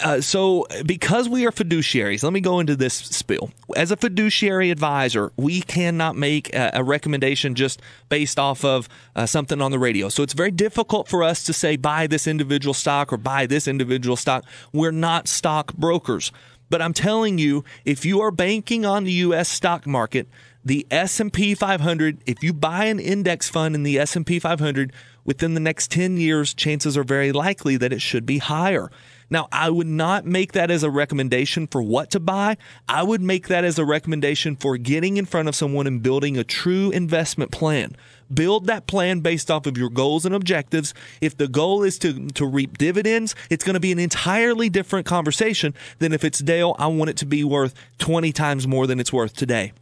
Uh, 0.00 0.20
so, 0.20 0.66
because 0.86 1.28
we 1.28 1.46
are 1.46 1.50
fiduciaries, 1.50 2.22
let 2.22 2.32
me 2.32 2.40
go 2.40 2.60
into 2.60 2.76
this 2.76 2.94
spiel. 2.94 3.50
As 3.74 3.90
a 3.90 3.96
fiduciary 3.96 4.70
advisor, 4.70 5.32
we 5.36 5.62
cannot 5.62 6.14
make 6.14 6.54
a, 6.54 6.70
a 6.74 6.84
recommendation 6.84 7.56
just 7.56 7.82
based 8.08 8.38
off 8.38 8.64
of 8.64 8.88
uh, 9.16 9.26
something 9.26 9.60
on 9.60 9.72
the 9.72 9.80
radio. 9.80 10.08
So, 10.08 10.22
it's 10.22 10.32
very 10.32 10.52
difficult 10.52 11.08
for 11.08 11.24
us 11.24 11.42
to 11.44 11.52
say 11.52 11.76
buy 11.76 12.06
this 12.06 12.28
individual 12.28 12.72
stock 12.72 13.12
or 13.12 13.16
buy 13.16 13.46
this 13.46 13.66
individual 13.66 14.16
stock. 14.16 14.44
We're 14.72 14.92
not 14.92 15.26
stock 15.26 15.74
brokers. 15.74 16.30
But 16.68 16.80
I'm 16.80 16.92
telling 16.92 17.38
you, 17.38 17.64
if 17.84 18.04
you 18.04 18.20
are 18.20 18.30
banking 18.30 18.86
on 18.86 19.02
the 19.02 19.12
U.S. 19.12 19.48
stock 19.48 19.88
market, 19.88 20.28
the 20.64 20.86
S&P 20.90 21.54
500, 21.56 22.18
if 22.26 22.44
you 22.44 22.52
buy 22.52 22.84
an 22.84 23.00
index 23.00 23.48
fund 23.48 23.74
in 23.74 23.82
the 23.82 23.98
S&P 23.98 24.38
500 24.38 24.92
within 25.24 25.54
the 25.54 25.60
next 25.60 25.90
10 25.90 26.16
years, 26.16 26.54
chances 26.54 26.96
are 26.96 27.02
very 27.02 27.32
likely 27.32 27.76
that 27.76 27.92
it 27.92 28.00
should 28.00 28.24
be 28.24 28.38
higher. 28.38 28.88
Now, 29.30 29.48
I 29.52 29.70
would 29.70 29.86
not 29.86 30.26
make 30.26 30.52
that 30.52 30.72
as 30.72 30.82
a 30.82 30.90
recommendation 30.90 31.68
for 31.68 31.80
what 31.80 32.10
to 32.10 32.20
buy. 32.20 32.56
I 32.88 33.04
would 33.04 33.22
make 33.22 33.46
that 33.46 33.64
as 33.64 33.78
a 33.78 33.84
recommendation 33.84 34.56
for 34.56 34.76
getting 34.76 35.16
in 35.16 35.24
front 35.24 35.48
of 35.48 35.54
someone 35.54 35.86
and 35.86 36.02
building 36.02 36.36
a 36.36 36.42
true 36.42 36.90
investment 36.90 37.52
plan. 37.52 37.94
Build 38.32 38.66
that 38.66 38.86
plan 38.88 39.20
based 39.20 39.50
off 39.50 39.66
of 39.66 39.78
your 39.78 39.88
goals 39.88 40.26
and 40.26 40.34
objectives. 40.34 40.94
If 41.20 41.36
the 41.36 41.48
goal 41.48 41.84
is 41.84 41.98
to, 42.00 42.28
to 42.28 42.46
reap 42.46 42.76
dividends, 42.78 43.36
it's 43.50 43.64
going 43.64 43.74
to 43.74 43.80
be 43.80 43.92
an 43.92 43.98
entirely 44.00 44.68
different 44.68 45.06
conversation 45.06 45.74
than 46.00 46.12
if 46.12 46.24
it's 46.24 46.40
Dale, 46.40 46.74
I 46.78 46.88
want 46.88 47.10
it 47.10 47.16
to 47.18 47.26
be 47.26 47.44
worth 47.44 47.74
20 47.98 48.32
times 48.32 48.66
more 48.66 48.86
than 48.86 48.98
it's 48.98 49.12
worth 49.12 49.34
today. 49.34 49.72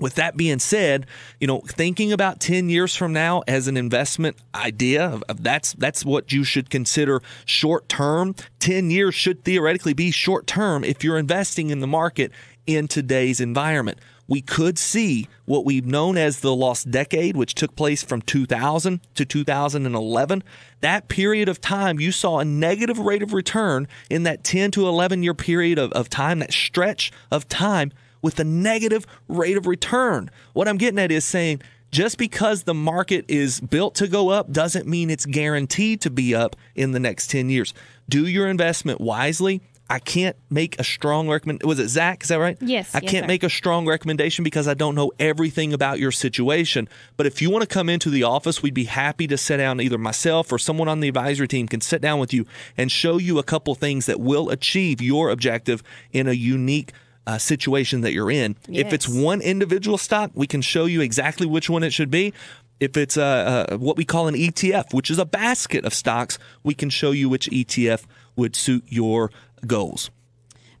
With 0.00 0.14
that 0.14 0.36
being 0.36 0.58
said, 0.58 1.06
you 1.38 1.46
know, 1.46 1.60
thinking 1.60 2.10
about 2.10 2.40
10 2.40 2.70
years 2.70 2.96
from 2.96 3.12
now 3.12 3.42
as 3.46 3.68
an 3.68 3.76
investment 3.76 4.36
idea, 4.54 5.20
that's 5.36 5.74
that's 5.74 6.04
what 6.04 6.32
you 6.32 6.42
should 6.42 6.70
consider 6.70 7.22
short 7.44 7.88
term. 7.88 8.34
10 8.60 8.90
years 8.90 9.14
should 9.14 9.44
theoretically 9.44 9.92
be 9.92 10.10
short 10.10 10.46
term 10.46 10.82
if 10.84 11.04
you're 11.04 11.18
investing 11.18 11.68
in 11.68 11.80
the 11.80 11.86
market 11.86 12.32
in 12.66 12.88
today's 12.88 13.40
environment. 13.40 13.98
We 14.26 14.40
could 14.40 14.78
see 14.78 15.26
what 15.44 15.64
we've 15.64 15.84
known 15.84 16.16
as 16.16 16.38
the 16.38 16.54
lost 16.54 16.90
decade, 16.90 17.36
which 17.36 17.56
took 17.56 17.74
place 17.74 18.04
from 18.04 18.22
2000 18.22 19.00
to 19.16 19.24
2011. 19.24 20.44
That 20.82 21.08
period 21.08 21.48
of 21.48 21.60
time, 21.60 21.98
you 21.98 22.12
saw 22.12 22.38
a 22.38 22.44
negative 22.44 23.00
rate 23.00 23.24
of 23.24 23.32
return 23.32 23.88
in 24.08 24.22
that 24.22 24.44
10 24.44 24.70
to 24.72 24.86
11 24.86 25.24
year 25.24 25.34
period 25.34 25.78
of, 25.78 25.90
of 25.92 26.08
time, 26.08 26.38
that 26.38 26.52
stretch 26.52 27.10
of 27.32 27.48
time 27.48 27.92
with 28.22 28.38
a 28.40 28.44
negative 28.44 29.06
rate 29.28 29.56
of 29.56 29.66
return. 29.66 30.30
What 30.52 30.68
I'm 30.68 30.78
getting 30.78 30.98
at 30.98 31.10
is 31.10 31.24
saying 31.24 31.62
just 31.90 32.18
because 32.18 32.62
the 32.62 32.74
market 32.74 33.24
is 33.28 33.60
built 33.60 33.96
to 33.96 34.06
go 34.06 34.28
up 34.28 34.52
doesn't 34.52 34.86
mean 34.86 35.10
it's 35.10 35.26
guaranteed 35.26 36.00
to 36.02 36.10
be 36.10 36.34
up 36.34 36.54
in 36.74 36.92
the 36.92 37.00
next 37.00 37.30
10 37.30 37.50
years. 37.50 37.74
Do 38.08 38.26
your 38.26 38.48
investment 38.48 39.00
wisely. 39.00 39.60
I 39.90 39.98
can't 39.98 40.36
make 40.50 40.78
a 40.78 40.84
strong 40.84 41.28
recommend. 41.28 41.64
Was 41.64 41.80
it 41.80 41.88
Zach? 41.88 42.22
Is 42.22 42.28
that 42.28 42.36
right? 42.36 42.56
Yes, 42.60 42.94
I 42.94 43.00
yes, 43.02 43.10
can't 43.10 43.24
sir. 43.24 43.26
make 43.26 43.42
a 43.42 43.50
strong 43.50 43.88
recommendation 43.88 44.44
because 44.44 44.68
I 44.68 44.74
don't 44.74 44.94
know 44.94 45.10
everything 45.18 45.72
about 45.72 45.98
your 45.98 46.12
situation. 46.12 46.88
But 47.16 47.26
if 47.26 47.42
you 47.42 47.50
want 47.50 47.62
to 47.62 47.66
come 47.66 47.88
into 47.88 48.08
the 48.08 48.22
office, 48.22 48.62
we'd 48.62 48.72
be 48.72 48.84
happy 48.84 49.26
to 49.26 49.36
sit 49.36 49.56
down. 49.56 49.80
Either 49.80 49.98
myself 49.98 50.52
or 50.52 50.58
someone 50.58 50.86
on 50.86 51.00
the 51.00 51.08
advisory 51.08 51.48
team 51.48 51.66
can 51.66 51.80
sit 51.80 52.00
down 52.00 52.20
with 52.20 52.32
you 52.32 52.46
and 52.76 52.92
show 52.92 53.18
you 53.18 53.40
a 53.40 53.42
couple 53.42 53.74
things 53.74 54.06
that 54.06 54.20
will 54.20 54.48
achieve 54.50 55.02
your 55.02 55.28
objective 55.28 55.82
in 56.12 56.28
a 56.28 56.34
unique 56.34 56.92
uh, 57.26 57.38
situation 57.38 58.00
that 58.02 58.12
you're 58.12 58.30
in. 58.30 58.56
If 58.68 58.92
it's 58.92 59.08
one 59.08 59.40
individual 59.40 59.98
stock, 59.98 60.30
we 60.34 60.46
can 60.46 60.62
show 60.62 60.86
you 60.86 61.00
exactly 61.00 61.46
which 61.46 61.70
one 61.70 61.82
it 61.82 61.92
should 61.92 62.10
be. 62.10 62.32
If 62.80 62.96
it's 62.96 63.16
uh, 63.16 63.66
uh, 63.70 63.76
what 63.76 63.96
we 63.96 64.04
call 64.04 64.26
an 64.26 64.34
ETF, 64.34 64.94
which 64.94 65.10
is 65.10 65.18
a 65.18 65.26
basket 65.26 65.84
of 65.84 65.92
stocks, 65.92 66.38
we 66.62 66.74
can 66.74 66.88
show 66.88 67.10
you 67.10 67.28
which 67.28 67.48
ETF 67.50 68.04
would 68.36 68.56
suit 68.56 68.84
your 68.88 69.30
goals. 69.66 70.10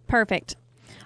Perfect. 0.08 0.56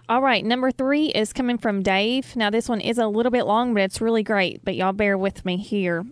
All 0.08 0.20
right, 0.20 0.44
number 0.44 0.70
three 0.70 1.06
is 1.06 1.32
coming 1.32 1.58
from 1.58 1.82
Dave. 1.82 2.36
Now, 2.36 2.50
this 2.50 2.68
one 2.68 2.80
is 2.80 2.98
a 2.98 3.06
little 3.06 3.32
bit 3.32 3.44
long, 3.46 3.74
but 3.74 3.82
it's 3.82 4.00
really 4.00 4.22
great. 4.22 4.64
But 4.64 4.76
y'all 4.76 4.92
bear 4.92 5.16
with 5.16 5.44
me 5.44 5.56
here. 5.56 6.04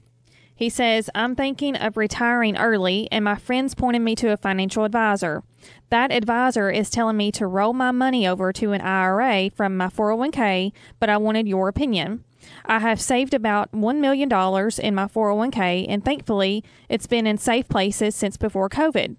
He 0.55 0.69
says, 0.69 1.11
I'm 1.15 1.37
thinking 1.37 1.77
of 1.77 1.97
retiring 1.97 2.57
early, 2.57 3.09
and 3.13 3.25
my 3.25 3.37
friend's 3.37 3.75
pointed 3.75 4.01
me 4.01 4.15
to 4.17 4.33
a 4.33 4.37
financial 4.37 4.85
advisor. 4.85 5.43
That 5.93 6.11
advisor 6.11 6.71
is 6.71 6.89
telling 6.89 7.19
me 7.19 7.31
to 7.33 7.47
roll 7.47 7.75
my 7.75 7.91
money 7.91 8.27
over 8.27 8.51
to 8.51 8.73
an 8.73 8.81
IRA 8.81 9.51
from 9.51 9.77
my 9.77 9.89
401k, 9.89 10.73
but 10.99 11.11
I 11.11 11.19
wanted 11.19 11.47
your 11.47 11.69
opinion. 11.69 12.25
I 12.65 12.79
have 12.79 12.99
saved 12.99 13.35
about 13.35 13.71
$1 13.73 13.99
million 13.99 14.23
in 14.33 14.95
my 14.95 15.05
401k, 15.05 15.85
and 15.87 16.03
thankfully, 16.03 16.65
it's 16.89 17.07
been 17.07 17.27
in 17.27 17.37
safe 17.37 17.69
places 17.69 18.15
since 18.15 18.39
before 18.39 18.71
COVID. 18.71 19.17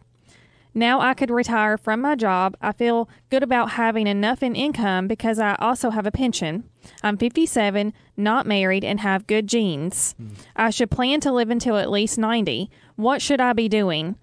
Now 0.74 1.00
I 1.00 1.14
could 1.14 1.30
retire 1.30 1.78
from 1.78 2.02
my 2.02 2.16
job. 2.16 2.58
I 2.60 2.72
feel 2.72 3.08
good 3.30 3.44
about 3.44 3.74
having 3.74 4.08
enough 4.08 4.42
in 4.42 4.56
income 4.56 5.08
because 5.08 5.38
I 5.38 5.54
also 5.60 5.92
have 5.92 6.08
a 6.08 6.12
pension. 6.12 6.64
I'm 7.04 7.18
57, 7.18 7.94
not 8.18 8.48
married, 8.48 8.84
and 8.84 9.00
have 9.02 9.28
good 9.28 9.46
genes. 9.46 10.16
I 10.56 10.72
should 10.72 10.90
plan 10.90 11.20
to 11.20 11.32
live 11.32 11.52
until 11.52 11.78
at 11.78 11.92
least 11.92 12.18
90. 12.18 12.72
What 12.96 13.22
should 13.22 13.40
I 13.40 13.54
be 13.54 13.70
doing? 13.70 14.16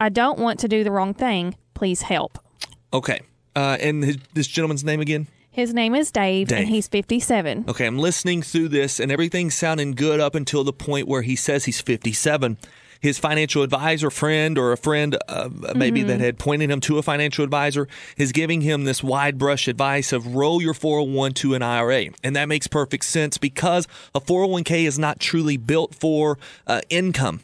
I 0.00 0.08
don't 0.08 0.40
want 0.40 0.58
to 0.58 0.66
do 0.66 0.82
the 0.82 0.90
wrong 0.90 1.14
thing. 1.14 1.54
Please 1.74 2.02
help. 2.02 2.38
Okay. 2.92 3.20
Uh, 3.56 3.76
and 3.80 4.02
his, 4.02 4.18
this 4.32 4.46
gentleman's 4.46 4.84
name 4.84 5.00
again? 5.00 5.28
His 5.50 5.72
name 5.72 5.94
is 5.94 6.10
Dave, 6.10 6.48
Dave. 6.48 6.58
and 6.58 6.68
he's 6.68 6.88
57. 6.88 7.66
Okay, 7.68 7.86
I'm 7.86 7.98
listening 7.98 8.42
through 8.42 8.70
this, 8.70 8.98
and 8.98 9.12
everything's 9.12 9.54
sounding 9.54 9.92
good 9.92 10.18
up 10.18 10.34
until 10.34 10.64
the 10.64 10.72
point 10.72 11.06
where 11.06 11.22
he 11.22 11.36
says 11.36 11.64
he's 11.64 11.80
57. 11.80 12.58
His 13.00 13.18
financial 13.18 13.62
advisor 13.62 14.10
friend, 14.10 14.58
or 14.58 14.72
a 14.72 14.76
friend 14.76 15.16
uh, 15.28 15.48
maybe 15.76 16.02
that 16.02 16.18
had 16.18 16.40
pointed 16.40 16.70
him 16.70 16.80
to 16.80 16.98
a 16.98 17.02
financial 17.02 17.44
advisor, 17.44 17.86
is 18.16 18.32
giving 18.32 18.62
him 18.62 18.82
this 18.84 19.04
wide 19.04 19.38
brush 19.38 19.68
advice 19.68 20.12
of 20.12 20.34
roll 20.34 20.60
your 20.60 20.74
401 20.74 21.34
to 21.34 21.54
an 21.54 21.62
IRA. 21.62 22.06
And 22.24 22.34
that 22.34 22.48
makes 22.48 22.66
perfect 22.66 23.04
sense 23.04 23.38
because 23.38 23.86
a 24.12 24.20
401k 24.20 24.86
is 24.86 24.98
not 24.98 25.20
truly 25.20 25.56
built 25.56 25.94
for 25.94 26.36
uh, 26.66 26.80
income. 26.88 27.42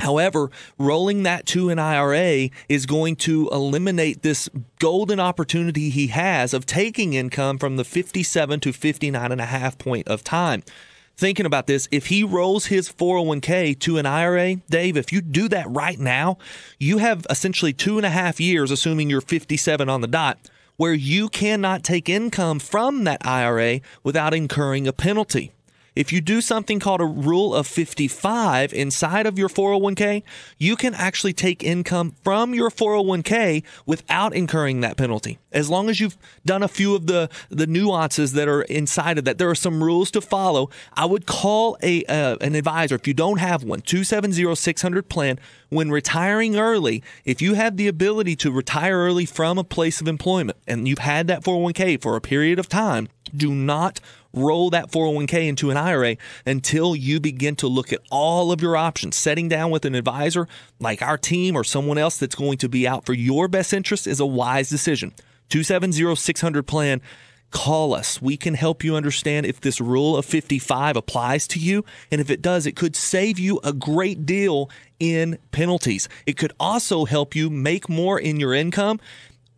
However, 0.00 0.50
rolling 0.78 1.24
that 1.24 1.46
to 1.46 1.70
an 1.70 1.78
IRA 1.78 2.50
is 2.68 2.86
going 2.86 3.16
to 3.16 3.48
eliminate 3.50 4.22
this 4.22 4.48
golden 4.78 5.18
opportunity 5.18 5.90
he 5.90 6.08
has 6.08 6.54
of 6.54 6.66
taking 6.66 7.14
income 7.14 7.58
from 7.58 7.76
the 7.76 7.84
57 7.84 8.60
to 8.60 8.72
59 8.72 9.32
and 9.32 9.40
a 9.40 9.46
half 9.46 9.78
point 9.78 10.06
of 10.08 10.22
time. 10.22 10.62
Thinking 11.16 11.46
about 11.46 11.66
this, 11.66 11.88
if 11.90 12.06
he 12.06 12.22
rolls 12.22 12.66
his 12.66 12.88
401k 12.88 13.76
to 13.80 13.98
an 13.98 14.06
IRA, 14.06 14.54
Dave, 14.70 14.96
if 14.96 15.12
you 15.12 15.20
do 15.20 15.48
that 15.48 15.68
right 15.68 15.98
now, 15.98 16.38
you 16.78 16.98
have 16.98 17.26
essentially 17.28 17.72
two 17.72 17.96
and 17.96 18.06
a 18.06 18.10
half 18.10 18.38
years, 18.38 18.70
assuming 18.70 19.10
you're 19.10 19.20
57 19.20 19.88
on 19.88 20.00
the 20.00 20.06
dot, 20.06 20.38
where 20.76 20.94
you 20.94 21.28
cannot 21.28 21.82
take 21.82 22.08
income 22.08 22.60
from 22.60 23.02
that 23.02 23.26
IRA 23.26 23.80
without 24.04 24.32
incurring 24.32 24.86
a 24.86 24.92
penalty. 24.92 25.50
If 25.98 26.12
you 26.12 26.20
do 26.20 26.40
something 26.40 26.78
called 26.78 27.00
a 27.00 27.04
rule 27.04 27.52
of 27.52 27.66
55 27.66 28.72
inside 28.72 29.26
of 29.26 29.36
your 29.36 29.48
401k, 29.48 30.22
you 30.56 30.76
can 30.76 30.94
actually 30.94 31.32
take 31.32 31.64
income 31.64 32.14
from 32.22 32.54
your 32.54 32.70
401k 32.70 33.64
without 33.84 34.32
incurring 34.32 34.80
that 34.82 34.96
penalty. 34.96 35.40
As 35.50 35.68
long 35.68 35.90
as 35.90 35.98
you've 35.98 36.16
done 36.46 36.62
a 36.62 36.68
few 36.68 36.94
of 36.94 37.08
the, 37.08 37.28
the 37.48 37.66
nuances 37.66 38.32
that 38.34 38.46
are 38.46 38.62
inside 38.62 39.18
of 39.18 39.24
that, 39.24 39.38
there 39.38 39.50
are 39.50 39.56
some 39.56 39.82
rules 39.82 40.12
to 40.12 40.20
follow. 40.20 40.70
I 40.92 41.04
would 41.04 41.26
call 41.26 41.76
a 41.82 42.04
uh, 42.04 42.36
an 42.40 42.54
advisor 42.54 42.94
if 42.94 43.08
you 43.08 43.14
don't 43.14 43.38
have 43.38 43.64
one, 43.64 43.80
270 43.80 44.54
600 44.54 45.08
plan. 45.08 45.40
When 45.68 45.90
retiring 45.90 46.56
early, 46.56 47.02
if 47.24 47.42
you 47.42 47.54
have 47.54 47.76
the 47.76 47.88
ability 47.88 48.36
to 48.36 48.52
retire 48.52 48.98
early 48.98 49.26
from 49.26 49.58
a 49.58 49.64
place 49.64 50.00
of 50.00 50.06
employment 50.06 50.58
and 50.68 50.86
you've 50.86 51.00
had 51.00 51.26
that 51.26 51.42
401k 51.42 52.00
for 52.00 52.14
a 52.14 52.20
period 52.20 52.60
of 52.60 52.68
time, 52.68 53.08
do 53.36 53.54
not 53.54 54.00
roll 54.32 54.70
that 54.70 54.90
401k 54.90 55.48
into 55.48 55.70
an 55.70 55.76
IRA 55.76 56.16
until 56.46 56.94
you 56.94 57.20
begin 57.20 57.56
to 57.56 57.66
look 57.66 57.92
at 57.92 58.00
all 58.10 58.52
of 58.52 58.60
your 58.60 58.76
options. 58.76 59.16
Setting 59.16 59.48
down 59.48 59.70
with 59.70 59.84
an 59.84 59.94
advisor 59.94 60.48
like 60.78 61.02
our 61.02 61.18
team 61.18 61.56
or 61.56 61.64
someone 61.64 61.98
else 61.98 62.18
that's 62.18 62.34
going 62.34 62.58
to 62.58 62.68
be 62.68 62.86
out 62.86 63.06
for 63.06 63.14
your 63.14 63.48
best 63.48 63.72
interest 63.72 64.06
is 64.06 64.20
a 64.20 64.26
wise 64.26 64.68
decision. 64.68 65.12
270 65.48 66.14
600 66.14 66.62
plan. 66.64 67.00
Call 67.50 67.94
us. 67.94 68.20
We 68.20 68.36
can 68.36 68.52
help 68.52 68.84
you 68.84 68.94
understand 68.94 69.46
if 69.46 69.58
this 69.62 69.80
rule 69.80 70.18
of 70.18 70.26
55 70.26 70.96
applies 70.96 71.48
to 71.48 71.58
you. 71.58 71.82
And 72.10 72.20
if 72.20 72.28
it 72.28 72.42
does, 72.42 72.66
it 72.66 72.76
could 72.76 72.94
save 72.94 73.38
you 73.38 73.58
a 73.64 73.72
great 73.72 74.26
deal 74.26 74.68
in 75.00 75.38
penalties. 75.50 76.10
It 76.26 76.36
could 76.36 76.52
also 76.60 77.06
help 77.06 77.34
you 77.34 77.48
make 77.48 77.88
more 77.88 78.20
in 78.20 78.38
your 78.38 78.52
income 78.52 79.00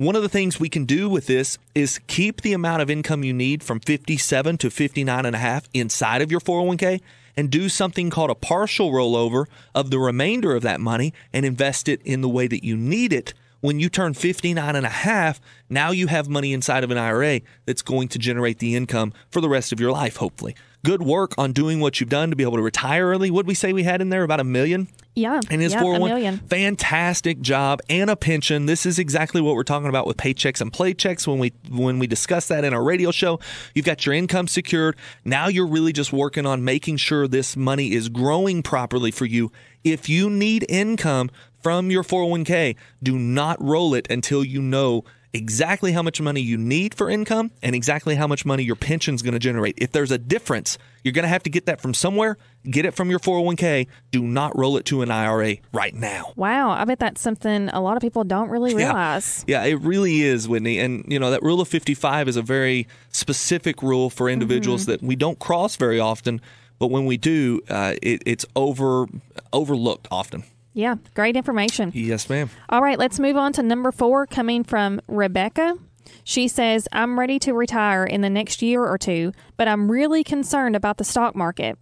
one 0.01 0.17
of 0.17 0.23
the 0.23 0.31
things 0.31 0.59
we 0.59 0.71
can 0.71 0.87
do 0.87 1.11
with 1.11 1.27
this 1.27 1.59
is 1.75 2.01
keep 2.07 2.41
the 2.41 2.55
amount 2.55 2.81
of 2.81 2.89
income 2.89 3.23
you 3.23 3.35
need 3.35 3.63
from 3.63 3.81
57 3.81 4.57
to 4.57 4.71
59 4.71 5.27
and 5.27 5.37
a 5.37 5.39
half 5.39 5.69
inside 5.75 6.23
of 6.23 6.31
your 6.31 6.41
401k 6.41 7.03
and 7.37 7.51
do 7.51 7.69
something 7.69 8.09
called 8.09 8.31
a 8.31 8.35
partial 8.35 8.93
rollover 8.93 9.45
of 9.75 9.91
the 9.91 9.99
remainder 9.99 10.57
of 10.57 10.63
that 10.63 10.81
money 10.81 11.13
and 11.35 11.45
invest 11.45 11.87
it 11.87 12.01
in 12.01 12.23
the 12.23 12.31
way 12.31 12.47
that 12.47 12.65
you 12.65 12.79
need 12.79 13.13
it. 13.13 13.35
When 13.61 13.79
you 13.79 13.91
turn 13.91 14.15
59 14.15 14.75
and 14.75 14.87
a 14.87 14.89
half, 14.89 15.39
now 15.69 15.91
you 15.91 16.07
have 16.07 16.31
money 16.31 16.55
inside 16.55 16.83
of 16.83 16.91
an 16.91 16.97
IRA 16.97 17.43
that's 17.67 17.83
going 17.83 18.09
to 18.09 18.19
generate 18.19 18.59
the 18.59 18.75
income 18.75 19.13
for 19.29 19.43
the 19.43 19.51
rest 19.51 19.71
of 19.71 19.81
your 19.81 19.93
life, 19.93 20.17
hopefully. 20.17 20.57
Good 20.85 21.03
work 21.03 21.35
on 21.37 21.53
doing 21.53 21.81
what 21.81 22.01
you've 22.01 22.09
done 22.09 22.31
to 22.31 22.37
be 22.37 22.43
able 22.43 22.57
to 22.57 22.63
retire 22.63 23.09
early. 23.09 23.31
What 23.31 23.47
we 23.47 23.55
say 23.55 23.73
we 23.73 23.83
had 23.83 24.01
in 24.01 24.09
there? 24.09 24.23
About 24.23 24.41
a 24.41 24.45
million? 24.45 24.89
Yeah. 25.15 25.41
And 25.51 25.61
his 25.61 25.73
yeah, 25.73 25.81
a 25.81 25.83
401 25.83 26.11
million. 26.11 26.39
fantastic 26.39 27.41
job 27.41 27.81
and 27.91 28.09
a 28.09 28.17
pension. 28.17 28.67
This 28.67 28.87
is 28.87 28.99
exactly 28.99 29.41
what 29.41 29.57
we're 29.57 29.65
talking 29.65 29.89
about 29.89 30.07
with 30.07 30.17
paychecks 30.17 30.61
and 30.61 30.73
playchecks 30.73 31.27
when 31.27 31.39
we 31.39 31.53
when 31.69 31.99
we 31.99 32.07
discuss 32.07 32.49
that 32.49 32.65
in 32.65 32.73
our 32.73 32.83
radio 32.83 33.11
show. 33.11 33.41
You've 33.75 33.85
got 33.85 34.07
your 34.07 34.15
income 34.15 34.49
secured. 34.49 34.97
Now 35.25 35.49
you're 35.49 35.67
really 35.67 35.93
just 35.93 36.13
working 36.13 36.47
on 36.47 36.65
making 36.65 36.97
sure 36.99 37.29
this 37.29 37.57
money 37.57 37.93
is 37.93 38.09
growing 38.09 38.63
properly 38.63 39.11
for 39.11 39.27
you. 39.27 39.53
If 39.85 40.09
you 40.09 40.31
need 40.31 40.65
income 40.69 41.31
from 41.63 41.91
your 41.91 42.03
401k, 42.05 42.77
do 43.03 43.19
not 43.19 43.61
roll 43.63 43.95
it 43.95 44.11
until 44.11 44.45
you 44.45 44.63
know 44.63 45.05
exactly 45.33 45.93
how 45.93 46.03
much 46.03 46.21
money 46.21 46.41
you 46.41 46.57
need 46.57 46.95
for 46.95 47.09
income 47.09 47.51
and 47.63 47.75
exactly 47.75 48.17
how 48.17 48.27
much 48.27 48.45
money 48.45 48.63
your 48.65 48.77
pension's 48.77 49.23
going 49.23 49.33
to 49.33 49.39
generate. 49.39 49.75
If 49.79 49.93
there's 49.93 50.11
a 50.11 50.19
difference, 50.19 50.77
you're 51.05 51.13
going 51.13 51.23
to 51.23 51.29
have 51.29 51.43
to 51.45 51.51
get 51.51 51.67
that 51.67 51.81
from 51.81 51.95
somewhere. 51.95 52.37
Get 52.69 52.85
it 52.85 52.93
from 52.95 53.11
your 53.11 53.21
401k. 53.21 53.87
Do 54.11 54.23
not 54.23 54.59
roll 54.59 54.77
it 54.77 54.85
to 54.87 55.03
an 55.03 55.11
IRA 55.11 55.57
right 55.73 55.95
now. 55.95 56.33
Wow. 56.37 56.71
I 56.71 56.85
bet 56.85 56.99
that's 56.99 57.21
something 57.21 57.69
a 57.71 57.81
lot 57.81 57.97
of 57.97 58.03
people 58.03 58.25
don't 58.25 58.49
really 58.51 58.75
realize. 58.75 59.45
Yeah, 59.47 59.63
it 59.65 59.81
really 59.81 60.21
is, 60.23 60.49
Whitney. 60.49 60.79
And, 60.79 61.05
you 61.07 61.19
know, 61.19 61.31
that 61.31 61.43
rule 61.43 61.61
of 61.61 61.69
55 61.69 62.29
is 62.29 62.37
a 62.37 62.43
very 62.43 62.87
specific 63.13 63.83
rule 63.83 64.11
for 64.11 64.29
individuals 64.29 64.83
Mm-hmm. 64.83 64.91
that 64.91 65.03
we 65.03 65.17
don't 65.17 65.39
cross 65.39 65.77
very 65.77 66.01
often. 66.01 66.41
But 66.79 66.89
when 66.89 67.05
we 67.05 67.17
do, 67.17 67.61
uh, 67.69 67.95
it, 68.03 68.23
it's 68.27 68.47
over 68.57 69.07
overlooked 69.53 70.09
often. 70.11 70.45
Yeah. 70.73 70.97
Great 71.15 71.37
information. 71.37 71.91
Yes, 71.95 72.29
ma'am. 72.29 72.49
All 72.69 72.81
right, 72.83 72.99
let's 72.99 73.19
move 73.19 73.37
on 73.37 73.53
to 73.55 73.63
number 73.63 73.91
four, 73.93 74.27
coming 74.27 74.63
from 74.65 75.01
Rebecca. 75.09 75.77
She 76.25 76.49
says, 76.49 76.87
I'm 76.93 77.19
ready 77.19 77.39
to 77.41 77.53
retire 77.53 78.05
in 78.05 78.21
the 78.21 78.31
next 78.31 78.63
year 78.63 78.85
or 78.85 78.99
two, 78.99 79.33
but 79.57 79.69
I'm 79.69 79.91
really 79.91 80.25
concerned 80.25 80.77
about 80.77 80.99
the 80.99 81.05
stock 81.05 81.35
market. 81.37 81.79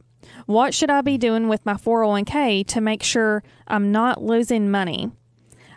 What 0.46 0.74
should 0.74 0.90
I 0.90 1.01
be 1.03 1.16
doing 1.18 1.48
with 1.48 1.64
my 1.64 1.74
401k 1.74 2.66
to 2.68 2.81
make 2.81 3.03
sure 3.03 3.42
I'm 3.66 3.92
not 3.92 4.22
losing 4.22 4.70
money? 4.70 5.11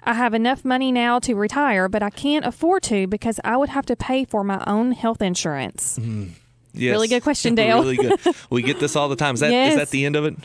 I 0.04 0.14
have 0.14 0.34
enough 0.34 0.66
money 0.66 0.92
now 0.92 1.20
to 1.20 1.36
retire, 1.36 1.88
but 1.88 2.02
I 2.02 2.10
can't 2.10 2.46
afford 2.46 2.84
to 2.84 3.08
because 3.08 3.40
I 3.44 3.56
would 3.56 3.70
have 3.70 3.86
to 3.88 3.96
pay 3.96 4.26
for 4.26 4.44
my 4.44 4.64
own 4.66 4.92
health 4.94 5.22
insurance. 5.22 5.98
Mm-hmm. 6.00 6.30
Yes. 6.74 6.92
Really 6.94 7.08
good 7.08 7.22
question, 7.24 7.54
Dale. 7.62 7.80
really 7.84 7.98
good. 7.98 8.20
We 8.50 8.62
get 8.64 8.80
this 8.80 8.96
all 8.96 9.10
the 9.10 9.16
time. 9.16 9.36
Is 9.36 9.42
that 9.42 9.48
is 9.48 9.54
Yes. 9.54 9.76
that 9.76 9.90
the 9.92 10.06
end 10.06 10.16
of 10.16 10.26
it? 10.26 10.36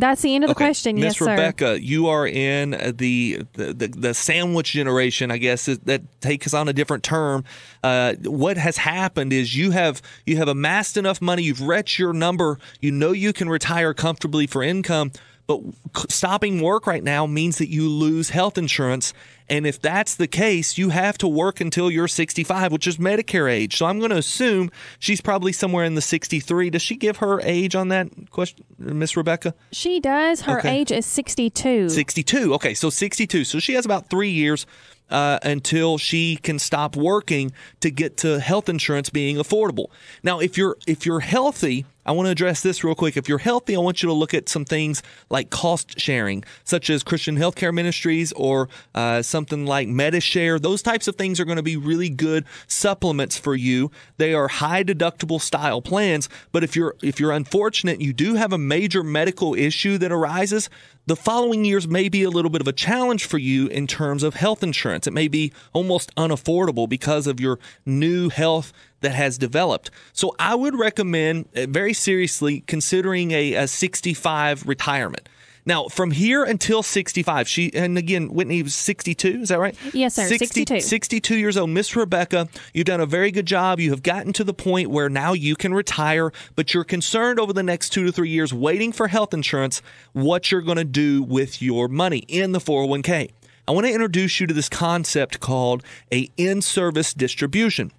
That's 0.00 0.22
the 0.22 0.34
end 0.34 0.44
of 0.44 0.48
the 0.48 0.52
Okay. 0.52 0.64
question. 0.66 0.94
Miss 0.96 1.04
yes, 1.04 1.18
sir. 1.18 1.30
Rebecca, 1.30 1.78
you 1.82 2.08
are 2.08 2.26
in 2.26 2.70
the 2.96 3.42
the, 3.54 3.72
the 3.72 3.88
the 3.88 4.14
sandwich 4.14 4.72
generation, 4.72 5.30
I 5.30 5.38
guess 5.38 5.68
is- 5.68 5.78
that 5.80 6.02
takes 6.20 6.54
on 6.54 6.68
a 6.68 6.72
different 6.72 7.02
term. 7.02 7.44
Uh, 7.82 8.14
what 8.24 8.56
has 8.56 8.76
happened 8.78 9.32
is 9.32 9.56
you 9.56 9.70
have 9.72 10.00
you 10.26 10.36
have 10.36 10.48
amassed 10.48 10.96
enough 10.96 11.20
money, 11.20 11.42
you've 11.42 11.62
reached 11.62 11.98
your 11.98 12.12
number, 12.12 12.58
you 12.80 12.90
know 12.90 13.12
you 13.12 13.32
can 13.32 13.48
retire 13.48 13.94
comfortably 13.94 14.46
for 14.46 14.62
income, 14.62 15.12
but 15.48 15.60
stopping 16.08 16.60
work 16.60 16.86
right 16.86 17.02
now 17.02 17.26
means 17.26 17.58
that 17.58 17.68
you 17.70 17.88
lose 17.88 18.30
health 18.30 18.58
insurance. 18.58 19.12
And 19.48 19.66
if 19.66 19.80
that's 19.80 20.14
the 20.16 20.26
case, 20.26 20.76
you 20.76 20.90
have 20.90 21.16
to 21.18 21.26
work 21.26 21.62
until 21.62 21.90
you're 21.90 22.06
65, 22.06 22.70
which 22.70 22.86
is 22.86 22.98
Medicare 22.98 23.50
age. 23.50 23.78
So 23.78 23.86
I'm 23.86 23.98
going 23.98 24.10
to 24.10 24.18
assume 24.18 24.70
she's 24.98 25.22
probably 25.22 25.52
somewhere 25.52 25.86
in 25.86 25.94
the 25.94 26.02
63. 26.02 26.68
Does 26.68 26.82
she 26.82 26.96
give 26.96 27.16
her 27.16 27.40
age 27.40 27.74
on 27.74 27.88
that 27.88 28.08
question, 28.30 28.62
Miss 28.78 29.16
Rebecca? 29.16 29.54
She 29.72 30.00
does. 30.00 30.42
Her 30.42 30.58
Okay. 30.58 30.80
age 30.80 30.92
is 30.92 31.06
62. 31.06 31.88
62. 31.88 32.54
Okay, 32.54 32.74
so 32.74 32.90
62. 32.90 33.44
So 33.44 33.58
she 33.58 33.72
has 33.72 33.86
about 33.86 34.10
three 34.10 34.30
years 34.30 34.66
uh, 35.08 35.38
until 35.42 35.96
she 35.96 36.36
can 36.36 36.58
stop 36.58 36.94
working 36.94 37.50
to 37.80 37.90
get 37.90 38.18
to 38.18 38.38
health 38.40 38.68
insurance 38.68 39.08
being 39.08 39.36
affordable. 39.36 39.86
Now, 40.22 40.40
if 40.40 40.58
you're 40.58 40.76
if 40.86 41.06
you're 41.06 41.20
healthy, 41.20 41.86
I 42.08 42.12
want 42.12 42.24
to 42.24 42.30
address 42.30 42.62
this 42.62 42.82
real 42.82 42.94
quick. 42.94 43.18
If 43.18 43.28
you're 43.28 43.36
healthy, 43.36 43.76
I 43.76 43.80
want 43.80 44.02
you 44.02 44.06
to 44.06 44.14
look 44.14 44.32
at 44.32 44.48
some 44.48 44.64
things 44.64 45.02
like 45.28 45.50
cost 45.50 46.00
sharing, 46.00 46.42
such 46.64 46.88
as 46.88 47.02
Christian 47.02 47.36
Healthcare 47.36 47.74
Ministries 47.74 48.32
or 48.32 48.70
uh, 48.94 49.20
something 49.20 49.66
like 49.66 49.88
MediShare. 49.88 50.58
Those 50.58 50.80
types 50.80 51.06
of 51.06 51.16
things 51.16 51.38
are 51.38 51.44
going 51.44 51.58
to 51.58 51.62
be 51.62 51.76
really 51.76 52.08
good 52.08 52.46
supplements 52.66 53.36
for 53.36 53.54
you. 53.54 53.90
They 54.16 54.32
are 54.32 54.48
high 54.48 54.84
deductible 54.84 55.38
style 55.38 55.82
plans, 55.82 56.30
but 56.50 56.64
if 56.64 56.74
you're 56.74 56.96
if 57.02 57.20
you're 57.20 57.32
unfortunate, 57.32 58.00
you 58.00 58.14
do 58.14 58.36
have 58.36 58.54
a 58.54 58.58
major 58.58 59.02
medical 59.02 59.54
issue 59.54 59.98
that 59.98 60.10
arises 60.10 60.70
the 61.08 61.16
following 61.16 61.64
years 61.64 61.88
may 61.88 62.10
be 62.10 62.22
a 62.22 62.28
little 62.28 62.50
bit 62.50 62.60
of 62.60 62.68
a 62.68 62.72
challenge 62.72 63.24
for 63.24 63.38
you 63.38 63.66
in 63.68 63.86
terms 63.86 64.22
of 64.22 64.34
health 64.34 64.62
insurance. 64.62 65.06
It 65.06 65.14
may 65.14 65.26
be 65.26 65.54
almost 65.72 66.14
unaffordable 66.16 66.86
because 66.86 67.26
of 67.26 67.40
your 67.40 67.58
new 67.86 68.28
health 68.28 68.74
that 69.00 69.12
has 69.12 69.38
developed. 69.38 69.90
So 70.12 70.34
I 70.38 70.54
would 70.54 70.74
recommend 70.74 71.48
uh, 71.56 71.66
very 71.68 71.92
seriously 71.92 72.60
considering 72.66 73.30
a, 73.32 73.54
a 73.54 73.68
65 73.68 74.66
retirement. 74.66 75.28
Now, 75.68 75.86
from 75.88 76.12
here 76.12 76.44
until 76.44 76.82
65, 76.82 77.46
she, 77.46 77.70
and 77.74 77.98
again, 77.98 78.32
Whitney 78.32 78.62
was 78.62 78.74
62, 78.74 79.42
is 79.42 79.48
that 79.50 79.58
right? 79.58 79.76
Yes, 79.92 80.14
sir, 80.14 80.26
62. 80.26 80.80
62 80.80 81.36
years 81.36 81.58
old. 81.58 81.68
Miss 81.68 81.94
Rebecca, 81.94 82.48
you've 82.72 82.86
done 82.86 83.02
a 83.02 83.06
very 83.06 83.30
good 83.30 83.44
job. 83.44 83.78
You 83.78 83.90
have 83.90 84.02
gotten 84.02 84.32
to 84.32 84.44
the 84.44 84.54
point 84.54 84.88
where 84.88 85.10
now 85.10 85.34
you 85.34 85.56
can 85.56 85.74
retire, 85.74 86.32
but 86.56 86.72
you're 86.72 86.84
concerned 86.84 87.38
over 87.38 87.52
the 87.52 87.62
next 87.62 87.90
two 87.90 88.04
to 88.06 88.12
three 88.12 88.30
years 88.30 88.54
waiting 88.54 88.92
for 88.92 89.08
health 89.08 89.34
insurance, 89.34 89.82
what 90.14 90.50
you're 90.50 90.62
going 90.62 90.78
to 90.78 90.84
do 90.84 91.22
with 91.22 91.60
your 91.60 91.86
money 91.86 92.20
in 92.28 92.52
the 92.52 92.60
401k. 92.60 93.30
I 93.68 93.70
want 93.72 93.86
to 93.86 93.92
introduce 93.92 94.40
you 94.40 94.46
to 94.46 94.54
this 94.54 94.70
concept 94.70 95.40
called 95.40 95.82
a 96.10 96.30
in-service 96.38 97.12
distribution. 97.12 97.92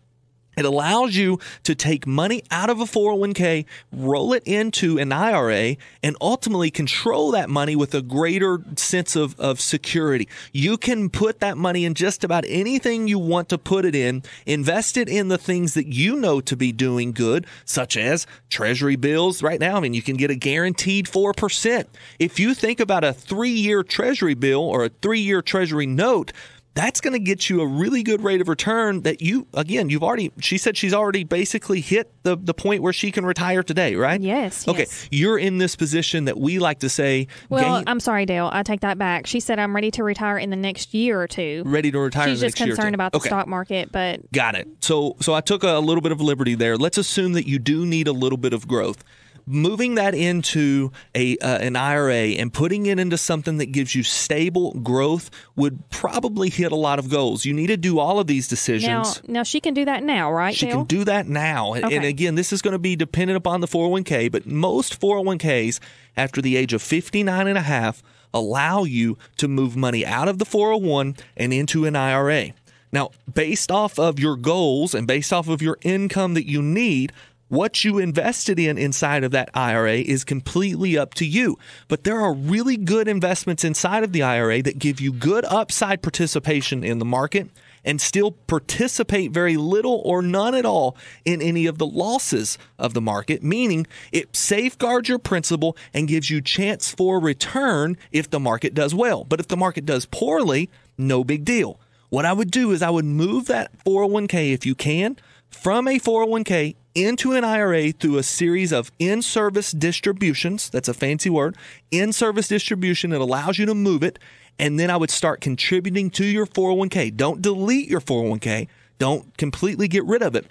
It 0.59 0.65
allows 0.65 1.15
you 1.15 1.39
to 1.63 1.73
take 1.73 2.05
money 2.05 2.43
out 2.51 2.69
of 2.69 2.81
a 2.81 2.83
401k, 2.83 3.65
roll 3.93 4.33
it 4.33 4.43
into 4.45 4.99
an 4.99 5.13
IRA, 5.13 5.77
and 6.03 6.17
ultimately 6.19 6.69
control 6.69 7.31
that 7.31 7.49
money 7.49 7.77
with 7.77 7.95
a 7.95 8.01
greater 8.01 8.61
sense 8.75 9.15
of, 9.15 9.39
of 9.39 9.61
security. 9.61 10.27
You 10.51 10.77
can 10.77 11.09
put 11.09 11.39
that 11.39 11.57
money 11.57 11.85
in 11.85 11.93
just 11.93 12.25
about 12.25 12.43
anything 12.45 13.07
you 13.07 13.19
want 13.19 13.47
to 13.49 13.57
put 13.57 13.85
it 13.85 13.95
in, 13.95 14.21
invest 14.45 14.97
it 14.97 15.07
in 15.07 15.29
the 15.29 15.37
things 15.37 15.75
that 15.75 15.87
you 15.87 16.17
know 16.17 16.41
to 16.41 16.57
be 16.57 16.73
doing 16.73 17.13
good, 17.13 17.47
such 17.63 17.95
as 17.95 18.27
treasury 18.49 18.97
bills. 18.97 19.41
Right 19.41 19.61
now, 19.61 19.77
I 19.77 19.79
mean, 19.79 19.93
you 19.93 20.01
can 20.01 20.17
get 20.17 20.29
a 20.29 20.35
guaranteed 20.35 21.05
4%. 21.05 21.85
If 22.19 22.37
you 22.37 22.53
think 22.53 22.81
about 22.81 23.05
a 23.05 23.13
three 23.13 23.49
year 23.49 23.81
treasury 23.81 24.33
bill 24.33 24.63
or 24.63 24.83
a 24.83 24.89
three 24.89 25.21
year 25.21 25.41
treasury 25.41 25.85
note, 25.85 26.33
that's 26.75 27.01
going 27.01 27.13
to 27.13 27.19
get 27.19 27.49
you 27.49 27.61
a 27.61 27.65
really 27.67 28.03
good 28.03 28.21
rate 28.23 28.39
of 28.41 28.47
return 28.47 29.01
that 29.01 29.21
you 29.21 29.47
again 29.53 29.89
you've 29.89 30.03
already 30.03 30.31
she 30.39 30.57
said 30.57 30.77
she's 30.77 30.93
already 30.93 31.23
basically 31.23 31.81
hit 31.81 32.11
the 32.23 32.37
the 32.37 32.53
point 32.53 32.81
where 32.83 32.93
she 32.93 33.11
can 33.11 33.25
retire 33.25 33.63
today 33.63 33.95
right 33.95 34.21
Yes, 34.21 34.67
okay 34.67 34.81
yes. 34.81 35.07
you're 35.11 35.37
in 35.37 35.57
this 35.57 35.75
position 35.75 36.25
that 36.25 36.37
we 36.39 36.59
like 36.59 36.79
to 36.79 36.89
say 36.89 37.27
Well, 37.49 37.77
gain- 37.79 37.83
I'm 37.87 37.99
sorry, 37.99 38.25
Dale. 38.25 38.49
I 38.51 38.63
take 38.63 38.81
that 38.81 38.97
back. 38.97 39.27
She 39.27 39.39
said 39.39 39.59
I'm 39.59 39.75
ready 39.75 39.91
to 39.91 40.03
retire 40.03 40.37
in 40.37 40.49
the 40.51 40.55
next 40.55 40.93
year 40.93 41.19
or 41.19 41.27
two. 41.27 41.63
ready 41.65 41.91
to 41.91 41.99
retire 41.99 42.29
She's 42.29 42.39
the 42.41 42.47
just 42.47 42.57
next 42.59 42.65
year 42.67 42.73
or 42.73 42.75
concerned 42.77 42.95
about 42.95 43.11
the 43.11 43.17
Okay. 43.17 43.29
stock 43.29 43.47
market, 43.47 43.91
but 43.91 44.31
Got 44.31 44.55
it. 44.55 44.67
So 44.81 45.15
so 45.21 45.33
I 45.33 45.41
took 45.41 45.63
a 45.63 45.79
little 45.79 46.01
bit 46.01 46.11
of 46.11 46.21
liberty 46.21 46.55
there. 46.55 46.77
Let's 46.77 46.97
assume 46.97 47.33
that 47.33 47.47
you 47.47 47.59
do 47.59 47.85
need 47.85 48.07
a 48.07 48.13
little 48.13 48.37
bit 48.37 48.53
of 48.53 48.67
growth. 48.67 49.03
Moving 49.49 49.95
that 49.95 50.13
into 50.13 50.91
a 51.15 51.37
uh, 51.39 51.57
an 51.57 51.75
IRA 51.75 52.35
and 52.37 52.53
putting 52.53 52.85
it 52.85 52.99
into 52.99 53.17
something 53.17 53.57
that 53.57 53.71
gives 53.71 53.95
you 53.95 54.03
stable 54.03 54.73
growth 54.73 55.31
would 55.55 55.89
probably 55.89 56.49
hit 56.49 56.71
a 56.71 56.75
lot 56.75 56.99
of 56.99 57.09
goals. 57.09 57.43
You 57.45 57.53
need 57.53 57.67
to 57.67 57.77
do 57.77 57.99
all 57.99 58.19
of 58.19 58.27
these 58.27 58.47
decisions. 58.47 59.21
Now, 59.27 59.33
now 59.39 59.43
she 59.43 59.59
can 59.59 59.73
do 59.73 59.85
that 59.85 60.03
now, 60.03 60.31
right? 60.31 60.55
She 60.55 60.67
Dale? 60.67 60.77
can 60.77 60.85
do 60.85 61.03
that 61.05 61.27
now. 61.27 61.73
And- 61.73 61.89
And 61.91 62.05
again, 62.05 62.35
this 62.35 62.53
is 62.53 62.61
going 62.61 62.73
to 62.73 62.79
be 62.79 62.95
dependent 62.95 63.35
upon 63.37 63.61
the 63.61 63.67
401k, 63.67 64.31
but 64.31 64.45
most 64.45 64.99
401ks 65.01 65.79
after 66.15 66.41
the 66.41 66.55
age 66.55 66.71
of 66.71 66.81
59 66.81 67.47
and 67.47 67.57
a 67.57 67.61
half 67.61 68.03
allow 68.33 68.83
you 68.83 69.17
to 69.37 69.47
move 69.47 69.75
money 69.75 70.05
out 70.05 70.27
of 70.27 70.37
the 70.37 70.45
401 70.45 71.15
and 71.35 71.51
into 71.51 71.85
an 71.85 71.95
IRA. 71.95 72.51
Now, 72.91 73.11
based 73.31 73.71
off 73.71 73.99
of 73.99 74.19
your 74.19 74.35
goals 74.35 74.95
and 74.95 75.05
based 75.07 75.31
off 75.31 75.47
of 75.47 75.61
your 75.61 75.77
income 75.81 76.33
that 76.33 76.47
you 76.47 76.61
need, 76.61 77.11
what 77.49 77.83
you 77.83 77.97
invested 77.97 78.57
in 78.59 78.77
inside 78.77 79.23
of 79.23 79.31
that 79.31 79.49
IRA 79.53 79.97
is 79.97 80.23
completely 80.23 80.97
up 80.97 81.13
to 81.15 81.25
you. 81.25 81.57
But 81.87 82.03
there 82.03 82.21
are 82.21 82.33
really 82.33 82.77
good 82.77 83.07
investments 83.07 83.63
inside 83.63 84.03
of 84.03 84.13
the 84.13 84.23
IRA 84.23 84.61
that 84.61 84.79
give 84.79 85.01
you 85.01 85.11
good 85.11 85.45
upside 85.45 86.01
participation 86.01 86.83
in 86.83 86.99
the 86.99 87.05
market 87.05 87.49
and 87.83 87.99
still 87.99 88.31
participate 88.31 89.31
very 89.31 89.57
little 89.57 90.01
or 90.05 90.21
none 90.21 90.53
at 90.53 90.65
all 90.65 90.95
in 91.25 91.41
any 91.41 91.65
of 91.65 91.77
the 91.77 91.87
losses 91.87 92.57
of 92.77 92.93
the 92.93 93.01
market, 93.01 93.41
meaning 93.41 93.87
it 94.11 94.35
safeguards 94.35 95.09
your 95.09 95.19
principal 95.19 95.75
and 95.93 96.07
gives 96.07 96.29
you 96.29 96.41
chance 96.41 96.91
for 96.91 97.19
return 97.19 97.97
if 98.11 98.29
the 98.29 98.39
market 98.39 98.73
does 98.73 98.93
well. 98.93 99.23
But 99.23 99.39
if 99.39 99.47
the 99.47 99.57
market 99.57 99.85
does 99.85 100.05
poorly, 100.05 100.69
no 100.97 101.23
big 101.23 101.45
deal. 101.45 101.79
What 102.09 102.25
I 102.25 102.33
would 102.33 102.51
do 102.51 102.71
is 102.71 102.81
I 102.81 102.89
would 102.89 103.05
move 103.05 103.45
that 103.45 103.71
401k 103.85 104.53
if 104.53 104.65
you 104.65 104.75
can 104.75 105.15
from 105.49 105.87
a 105.87 105.99
401k 105.99 106.75
into 106.95 107.33
an 107.33 107.43
IRA 107.43 107.91
through 107.91 108.17
a 108.17 108.23
series 108.23 108.71
of 108.71 108.91
in 108.99 109.21
service 109.21 109.71
distributions. 109.71 110.69
That's 110.69 110.87
a 110.87 110.93
fancy 110.93 111.29
word. 111.29 111.55
In 111.91 112.13
service 112.13 112.47
distribution, 112.47 113.13
it 113.13 113.21
allows 113.21 113.57
you 113.57 113.65
to 113.65 113.75
move 113.75 114.03
it. 114.03 114.19
And 114.57 114.79
then 114.79 114.89
I 114.89 114.97
would 114.97 115.09
start 115.09 115.41
contributing 115.41 116.09
to 116.11 116.25
your 116.25 116.45
401k. 116.45 117.15
Don't 117.15 117.41
delete 117.41 117.89
your 117.89 118.01
401k, 118.01 118.67
don't 118.97 119.37
completely 119.37 119.87
get 119.87 120.05
rid 120.05 120.21
of 120.21 120.35
it. 120.35 120.45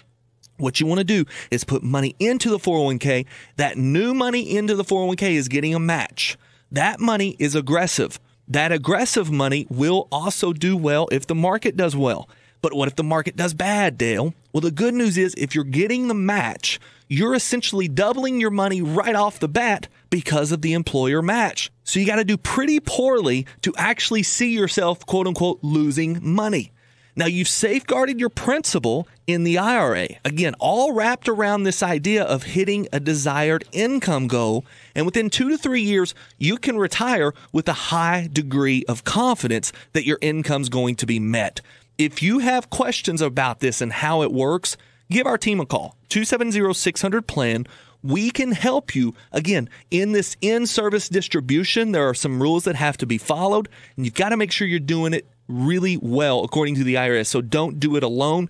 What 0.57 0.79
you 0.79 0.87
want 0.87 0.99
to 0.99 1.05
do 1.05 1.25
is 1.51 1.63
put 1.63 1.83
money 1.83 2.15
into 2.19 2.49
the 2.49 2.57
401k. 2.57 3.25
That 3.55 3.77
new 3.77 4.13
money 4.13 4.57
into 4.57 4.75
the 4.75 4.83
401k 4.83 5.31
is 5.31 5.47
getting 5.47 5.73
a 5.73 5.79
match. 5.79 6.37
That 6.71 6.99
money 6.99 7.35
is 7.39 7.55
aggressive. 7.55 8.19
That 8.47 8.71
aggressive 8.71 9.31
money 9.31 9.67
will 9.69 10.07
also 10.11 10.51
do 10.51 10.75
well 10.75 11.07
if 11.11 11.27
the 11.27 11.35
market 11.35 11.77
does 11.77 11.95
well. 11.95 12.27
But 12.61 12.73
what 12.73 12.87
if 12.87 12.95
the 12.95 13.03
market 13.03 13.35
does 13.35 13.53
bad, 13.53 13.97
Dale? 13.97 14.33
Well, 14.51 14.61
the 14.61 14.71
good 14.71 14.93
news 14.93 15.17
is 15.17 15.33
if 15.37 15.55
you're 15.55 15.63
getting 15.63 16.07
the 16.07 16.13
match, 16.13 16.79
you're 17.07 17.33
essentially 17.33 17.87
doubling 17.87 18.39
your 18.39 18.51
money 18.51 18.81
right 18.81 19.15
off 19.15 19.39
the 19.39 19.47
bat 19.47 19.87
because 20.09 20.51
of 20.51 20.61
the 20.61 20.73
employer 20.73 21.21
match. 21.21 21.71
So 21.83 21.99
you 21.99 22.05
got 22.05 22.17
to 22.17 22.23
do 22.23 22.37
pretty 22.37 22.79
poorly 22.79 23.45
to 23.61 23.73
actually 23.77 24.23
see 24.23 24.53
yourself, 24.53 25.05
quote 25.05 25.27
unquote, 25.27 25.59
losing 25.61 26.19
money. 26.21 26.71
Now, 27.15 27.25
you've 27.25 27.49
safeguarded 27.49 28.19
your 28.19 28.29
principal 28.29 29.05
in 29.27 29.43
the 29.43 29.57
IRA. 29.57 30.07
Again, 30.23 30.53
all 30.57 30.93
wrapped 30.93 31.27
around 31.27 31.63
this 31.63 31.83
idea 31.83 32.23
of 32.23 32.43
hitting 32.43 32.87
a 32.93 32.99
desired 33.01 33.65
income 33.73 34.27
goal. 34.27 34.63
And 34.95 35.05
within 35.05 35.29
two 35.29 35.49
to 35.49 35.57
three 35.57 35.81
years, 35.81 36.15
you 36.37 36.55
can 36.55 36.77
retire 36.77 37.33
with 37.51 37.67
a 37.67 37.73
high 37.73 38.29
degree 38.31 38.85
of 38.87 39.03
confidence 39.03 39.73
that 39.91 40.05
your 40.05 40.17
income's 40.21 40.69
going 40.69 40.95
to 40.95 41.05
be 41.05 41.19
met. 41.19 41.59
If 41.99 42.23
you 42.23 42.39
have 42.39 42.69
questions 42.69 43.21
about 43.21 43.59
this 43.59 43.81
and 43.81 43.91
how 43.91 44.21
it 44.21 44.31
works, 44.31 44.77
give 45.11 45.27
our 45.27 45.37
team 45.37 45.59
a 45.59 45.65
call 45.65 45.97
270 46.07 46.73
600 46.73 47.27
plan. 47.27 47.67
We 48.01 48.31
can 48.31 48.53
help 48.53 48.95
you 48.95 49.15
again 49.33 49.69
in 49.91 50.13
this 50.13 50.37
in 50.39 50.65
service 50.65 51.09
distribution. 51.09 51.91
There 51.91 52.07
are 52.07 52.13
some 52.13 52.41
rules 52.41 52.63
that 52.63 52.77
have 52.77 52.95
to 52.99 53.05
be 53.05 53.17
followed, 53.17 53.67
and 53.97 54.05
you've 54.05 54.15
got 54.15 54.29
to 54.29 54.37
make 54.37 54.53
sure 54.53 54.65
you're 54.65 54.79
doing 54.79 55.13
it 55.13 55.27
really 55.49 55.97
well 55.97 56.45
according 56.45 56.75
to 56.75 56.85
the 56.85 56.95
IRS. 56.95 57.27
So 57.27 57.41
don't 57.41 57.81
do 57.81 57.97
it 57.97 58.03
alone. 58.03 58.49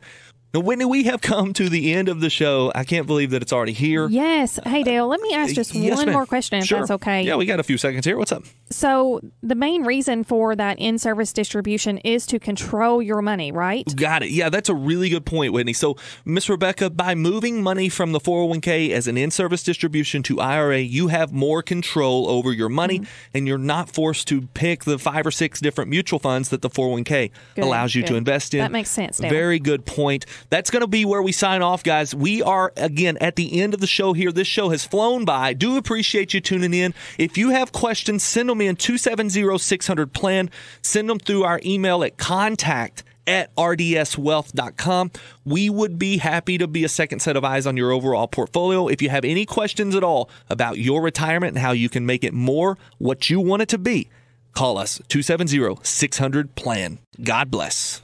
Now, 0.52 0.62
Whitney, 0.62 0.86
we 0.86 1.04
have 1.04 1.22
come 1.22 1.54
to 1.54 1.70
the 1.70 1.94
end 1.94 2.10
of 2.10 2.22
the 2.22 2.30
show. 2.32 2.72
I 2.74 2.84
can't 2.84 3.06
believe 3.06 3.30
that 3.32 3.44
it's 3.44 3.54
already 3.54 3.72
here. 3.74 4.08
Yes. 4.10 4.58
Hey, 4.66 4.82
Dale, 4.82 5.08
let 5.08 5.22
me 5.22 5.32
ask 5.36 5.54
just 5.54 5.76
Yes, 5.76 5.98
one 5.98 6.08
ma'am. 6.08 6.14
more 6.14 6.26
question, 6.26 6.58
if 6.58 6.66
Sure. 6.66 6.80
that's 6.80 6.90
okay. 6.90 7.22
Yeah, 7.22 7.36
we 7.36 7.46
got 7.46 7.60
a 7.60 7.64
few 7.64 7.78
seconds 7.78 8.04
here. 8.04 8.18
What's 8.18 8.32
up? 8.32 8.44
So, 8.72 9.20
the 9.44 9.54
main 9.54 9.84
reason 9.84 10.24
for 10.24 10.56
that 10.56 10.80
in 10.80 10.98
service 10.98 11.34
distribution 11.34 12.00
is 12.00 12.26
to 12.28 12.40
control 12.40 13.00
your 13.00 13.22
money, 13.22 13.52
right? 13.52 13.86
Got 13.96 14.24
it. 14.24 14.32
Yeah, 14.32 14.50
that's 14.50 14.70
a 14.70 14.74
really 14.74 15.10
good 15.10 15.24
point, 15.24 15.54
Whitney. 15.54 15.74
So, 15.74 15.98
Miss 16.26 16.50
Rebecca, 16.50 16.90
by 16.90 17.14
moving 17.14 17.62
money 17.62 17.88
from 17.88 18.12
the 18.12 18.20
401k 18.20 18.90
as 18.90 19.08
an 19.08 19.18
in 19.18 19.30
service 19.30 19.62
distribution 19.62 20.24
to 20.24 20.40
IRA, 20.40 20.80
you 20.80 21.10
have 21.10 21.32
more 21.32 21.62
control 21.62 22.28
over 22.28 22.52
your 22.52 22.70
money 22.70 23.00
Mm-hmm. 23.00 23.38
and 23.38 23.48
you're 23.48 23.58
not 23.60 23.92
forced 23.92 24.28
to 24.30 24.42
pick 24.56 24.84
the 24.86 24.98
five 24.98 25.28
or 25.28 25.32
six 25.32 25.60
different 25.60 25.92
mutual 25.92 26.18
funds 26.18 26.50
that 26.50 26.64
the 26.64 26.70
401k 26.72 27.30
Good, 27.56 27.64
allows 27.64 27.94
you 27.94 28.02
to 28.04 28.16
invest 28.16 28.56
in. 28.56 28.62
That 28.62 28.72
makes 28.72 28.90
sense, 28.90 29.20
Dale. 29.20 29.30
Very 29.30 29.60
good 29.60 29.86
point. 29.86 30.26
That's 30.50 30.70
going 30.70 30.82
to 30.82 30.88
be 30.88 31.06
where 31.06 31.22
we 31.22 31.32
sign 31.32 31.62
off, 31.62 31.84
guys. 31.84 32.16
We 32.16 32.42
are, 32.42 32.74
again, 32.78 33.18
at 33.20 33.36
the 33.36 33.62
end 33.62 33.74
of 33.74 33.80
the 33.80 33.88
show 33.88 34.14
here. 34.14 34.32
This 34.32 34.48
show 34.48 34.70
has 34.70 34.86
flown 34.86 35.26
by. 35.26 35.54
Do 35.54 35.78
appreciate 35.78 36.34
you 36.34 36.42
tuning 36.42 36.74
in. 36.74 36.94
If 37.18 37.38
you 37.38 37.50
have 37.50 37.72
questions, 37.72 38.24
send 38.24 38.50
them 38.50 38.62
in 38.62 38.76
270 38.76 39.58
600 39.58 40.14
plan. 40.14 40.50
Send 40.82 41.10
them 41.10 41.20
through 41.20 41.44
our 41.44 41.60
email 41.64 42.04
at 42.04 42.18
contact 42.18 43.04
at 43.30 43.56
rdswealth.com. 43.56 45.12
We 45.46 45.70
would 45.70 46.00
be 46.00 46.18
happy 46.18 46.58
to 46.58 46.68
be 46.68 46.84
a 46.84 46.90
second 46.90 47.20
set 47.20 47.38
of 47.38 47.46
eyes 47.46 47.68
on 47.68 47.78
your 47.78 47.92
overall 47.92 48.28
portfolio. 48.28 48.88
If 48.88 49.02
you 49.02 49.10
have 49.10 49.24
any 49.24 49.46
questions 49.46 49.96
at 49.96 50.04
all 50.04 50.30
about 50.50 50.80
your 50.80 51.02
retirement 51.02 51.56
and 51.56 51.60
how 51.60 51.72
you 51.72 51.90
can 51.90 52.06
make 52.06 52.24
it 52.24 52.34
more 52.34 52.78
what 52.98 53.30
you 53.30 53.40
want 53.40 53.62
it 53.62 53.70
to 53.70 53.78
be, 53.78 54.10
call 54.54 54.78
us 54.78 55.00
270 55.10 55.78
600 55.84 56.56
plan. 56.56 57.00
God 57.24 57.52
bless. 57.52 58.02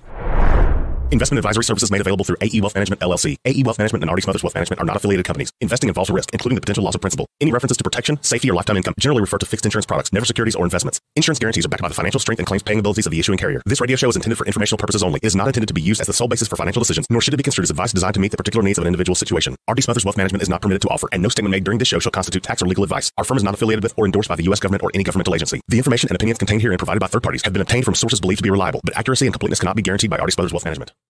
Investment 1.12 1.38
advisory 1.38 1.64
services 1.64 1.92
made 1.92 2.02
available 2.02 2.26
through 2.26 2.38
AE 2.42 2.62
Wealth 2.62 2.74
Management 2.74 3.00
LLC. 3.02 3.38
AE 3.46 3.62
Wealth 3.64 3.78
Management 3.78 4.04
and 4.04 4.10
Artie 4.10 4.24
Smothers 4.24 4.42
Wealth 4.42 4.56
Management 4.56 4.82
are 4.82 4.86
not 4.86 4.96
affiliated 4.96 5.24
companies. 5.24 5.52
Investing 5.62 5.88
involves 5.88 6.10
risk, 6.10 6.32
including 6.34 6.56
the 6.56 6.62
potential 6.62 6.84
loss 6.84 6.96
of 6.96 7.02
principal. 7.02 7.28
Any 7.40 7.52
references 7.52 7.78
to 7.78 7.84
protection, 7.84 8.18
safety, 8.24 8.50
or 8.50 8.56
lifetime 8.56 8.78
income 8.78 8.96
generally 9.00 9.22
refer 9.22 9.38
to 9.38 9.46
fixed 9.46 9.66
insurance 9.66 9.86
products, 9.86 10.12
never 10.12 10.26
securities 10.26 10.56
or 10.56 10.64
investments. 10.64 11.00
Insurance 11.16 11.38
guarantees 11.38 11.66
are 11.66 11.70
backed 11.70 11.84
by 11.84 11.90
the 11.90 11.94
financial 11.94 12.20
strength 12.20 12.40
and 12.40 12.48
claims 12.48 12.64
paying 12.64 12.80
abilities 12.80 13.06
of 13.06 13.12
the 13.12 13.20
issuing 13.20 13.38
carrier. 13.38 13.62
This 13.66 13.80
radio 13.80 13.96
show 13.96 14.10
is 14.10 14.16
intended 14.16 14.38
for 14.38 14.48
informational 14.48 14.80
purposes 14.80 15.04
only. 15.04 15.20
It 15.22 15.28
is 15.28 15.36
not 15.36 15.48
intended 15.48 15.68
to 15.68 15.76
be 15.76 15.82
used 15.82 16.02
as 16.02 16.08
the 16.08 16.14
sole 16.14 16.28
basis 16.28 16.48
for 16.48 16.56
financial 16.56 16.80
decisions, 16.80 17.06
nor 17.12 17.22
should 17.22 17.36
it 17.36 17.38
be 17.38 17.44
construed 17.44 17.66
as 17.66 17.70
advice 17.70 17.94
designed 17.94 18.16
to 18.16 18.20
meet 18.20 18.32
the 18.32 18.38
particular 18.38 18.64
needs 18.64 18.80
of 18.80 18.84
an 18.84 18.88
individual 18.88 19.16
situation. 19.16 19.56
Artie 19.68 19.84
Smothers 19.84 20.06
Wealth 20.06 20.18
Management 20.18 20.42
is 20.42 20.50
not 20.50 20.64
permitted 20.64 20.82
to 20.82 20.90
offer, 20.90 21.08
and 21.12 21.22
no 21.22 21.30
statement 21.30 21.52
made 21.52 21.64
during 21.64 21.78
this 21.78 21.88
show 21.88 22.00
shall 22.00 22.12
constitute 22.12 22.42
tax 22.42 22.64
or 22.64 22.66
legal 22.66 22.84
advice. 22.84 23.12
Our 23.18 23.24
firm 23.24 23.38
is 23.38 23.44
not 23.44 23.54
affiliated 23.54 23.84
with 23.84 23.94
or 23.96 24.06
endorsed 24.06 24.30
by 24.30 24.38
the 24.38 24.44
U.S. 24.46 24.60
government 24.60 24.82
or 24.82 24.90
any 24.96 25.04
governmental 25.04 25.36
agency. 25.36 25.62
The 25.68 25.78
information 25.78 26.10
and 26.10 26.16
opinions 26.16 26.40
contained 26.40 26.64
herein 26.64 26.80
provided 26.80 27.00
by 27.00 27.08
third 27.08 27.22
parties 27.22 27.44
have 27.44 27.54
been 27.54 27.62
obtained 27.62 27.86
from 27.86 27.94
sources 27.94 28.20
believed 28.20 28.40
to 28.40 28.44
be 28.44 28.50
reliable, 28.50 28.82
but 28.84 28.98
accuracy 28.98 29.28
and 29.28 29.34
completeness 29.34 29.60
cannot 29.60 29.76
be 29.76 29.84
guaranteed 29.84 30.10
by 30.10 30.18
Artie 30.18 30.32
Smothers 30.32 30.52
Wealth 30.52 30.66
Management. 30.66 30.95